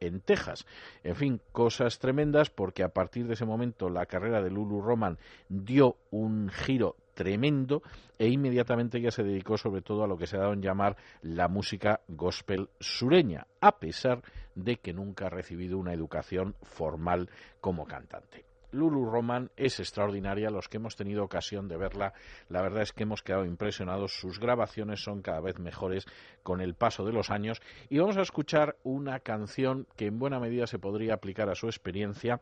[0.00, 0.66] En Texas.
[1.02, 5.18] En fin, cosas tremendas porque a partir de ese momento la carrera de Lulu Roman
[5.48, 7.82] dio un giro tremendo
[8.18, 10.96] e inmediatamente ya se dedicó sobre todo a lo que se ha dado en llamar
[11.22, 14.22] la música gospel sureña, a pesar
[14.54, 17.28] de que nunca ha recibido una educación formal
[17.60, 18.44] como cantante.
[18.72, 22.12] Lulu Roman es extraordinaria, los que hemos tenido ocasión de verla,
[22.48, 26.06] la verdad es que hemos quedado impresionados, sus grabaciones son cada vez mejores
[26.42, 27.60] con el paso de los años.
[27.88, 31.66] Y vamos a escuchar una canción que en buena medida se podría aplicar a su
[31.66, 32.40] experiencia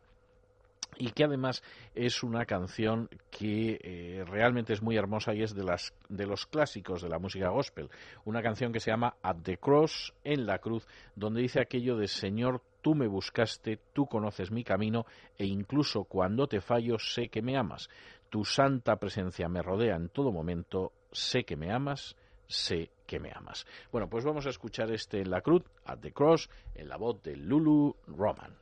[0.98, 1.62] y que además
[1.94, 6.46] es una canción que eh, realmente es muy hermosa y es de las de los
[6.46, 7.90] clásicos de la música gospel.
[8.24, 12.08] Una canción que se llama At the Cross en la cruz donde dice aquello de
[12.08, 15.06] Señor tú me buscaste tú conoces mi camino
[15.36, 17.88] e incluso cuando te fallo sé que me amas.
[18.30, 22.16] Tu santa presencia me rodea en todo momento sé que me amas
[22.48, 26.12] sé que me amas bueno pues vamos a escuchar este en la cruz At the
[26.12, 28.54] Cross en la voz de Lulu Roman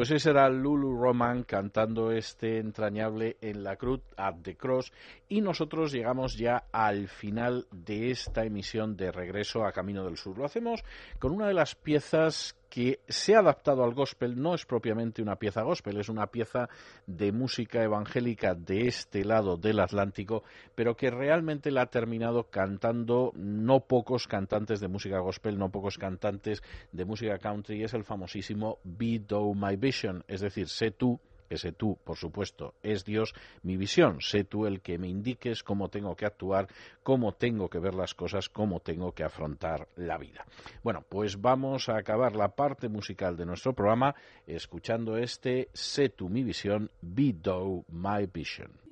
[0.00, 4.90] Pues ese era Lulu Roman cantando este entrañable en la cruz at the cross
[5.28, 10.38] y nosotros llegamos ya al final de esta emisión de regreso a Camino del Sur.
[10.38, 10.82] Lo hacemos
[11.18, 15.36] con una de las piezas que se ha adaptado al gospel, no es propiamente una
[15.36, 16.68] pieza gospel, es una pieza
[17.06, 20.44] de música evangélica de este lado del Atlántico,
[20.76, 25.98] pero que realmente la ha terminado cantando no pocos cantantes de música gospel, no pocos
[25.98, 31.20] cantantes de música country, es el famosísimo Be Thou My Vision, es decir, sé tú
[31.50, 34.20] ese tú, por supuesto, es Dios, mi visión.
[34.20, 36.68] Sé tú el que me indiques cómo tengo que actuar,
[37.02, 40.46] cómo tengo que ver las cosas, cómo tengo que afrontar la vida.
[40.82, 44.14] Bueno, pues vamos a acabar la parte musical de nuestro programa
[44.46, 48.89] escuchando este Sé tú mi visión, Be Thou My Vision.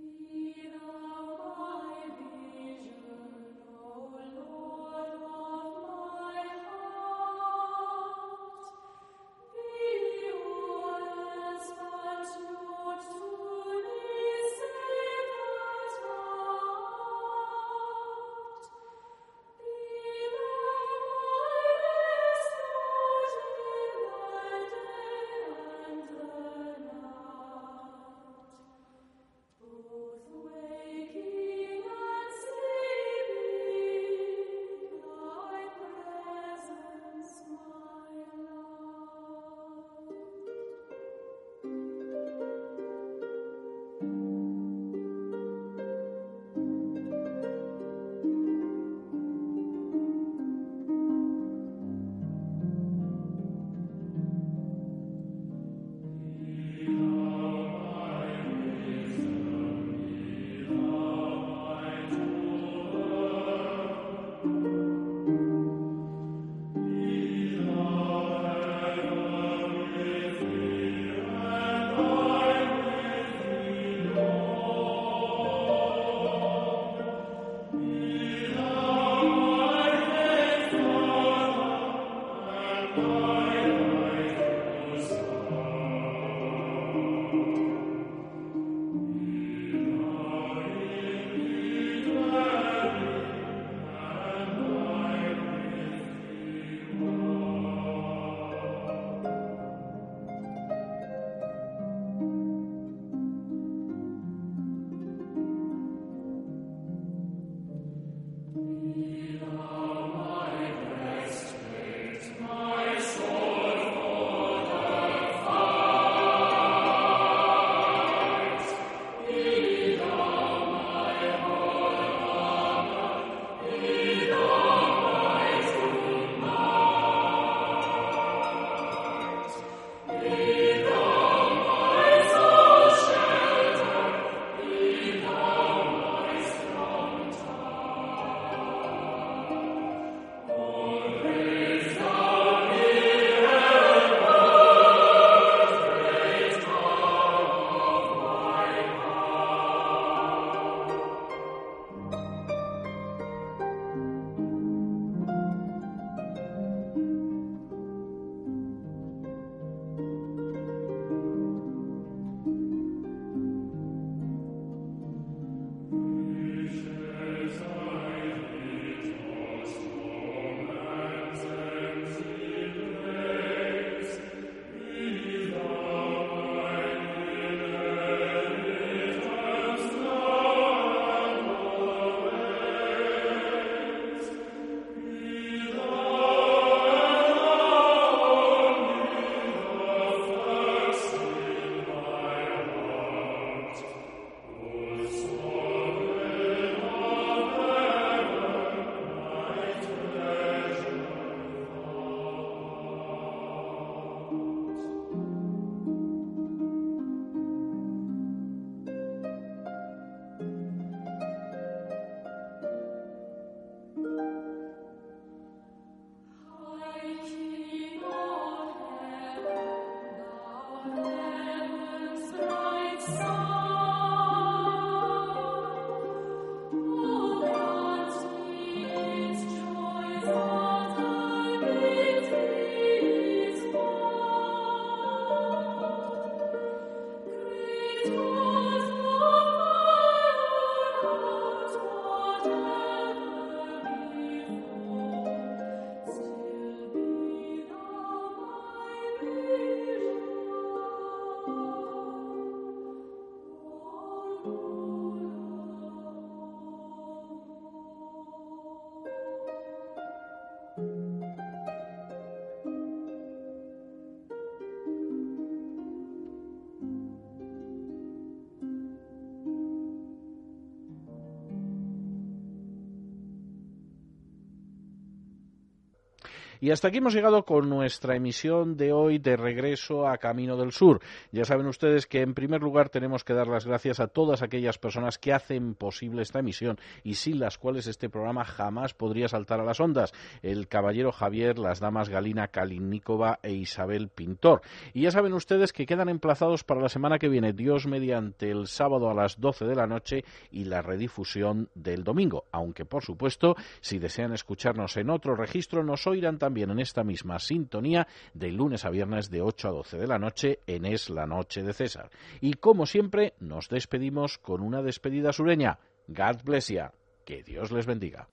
[276.61, 280.73] Y hasta aquí hemos llegado con nuestra emisión de hoy de regreso a Camino del
[280.73, 281.01] Sur.
[281.31, 284.77] Ya saben ustedes que en primer lugar tenemos que dar las gracias a todas aquellas
[284.77, 289.61] personas que hacen posible esta emisión y sin las cuales este programa jamás podría saltar
[289.61, 290.13] a las ondas.
[290.43, 294.63] El caballero Javier, las damas Galina Kaliníkova e Isabel Pintor.
[294.95, 298.67] Y ya saben ustedes que quedan emplazados para la semana que viene, Dios mediante el
[298.67, 302.47] sábado a las 12 de la noche y la redifusión del domingo.
[302.51, 307.39] Aunque, por supuesto, si desean escucharnos en otro registro, nos oirán también en esta misma
[307.39, 311.27] sintonía de lunes a viernes de 8 a 12 de la noche en Es la
[311.27, 312.11] Noche de César.
[312.41, 315.79] Y como siempre, nos despedimos con una despedida sureña.
[316.09, 316.93] God bless ya.
[317.25, 318.29] Que Dios les bendiga.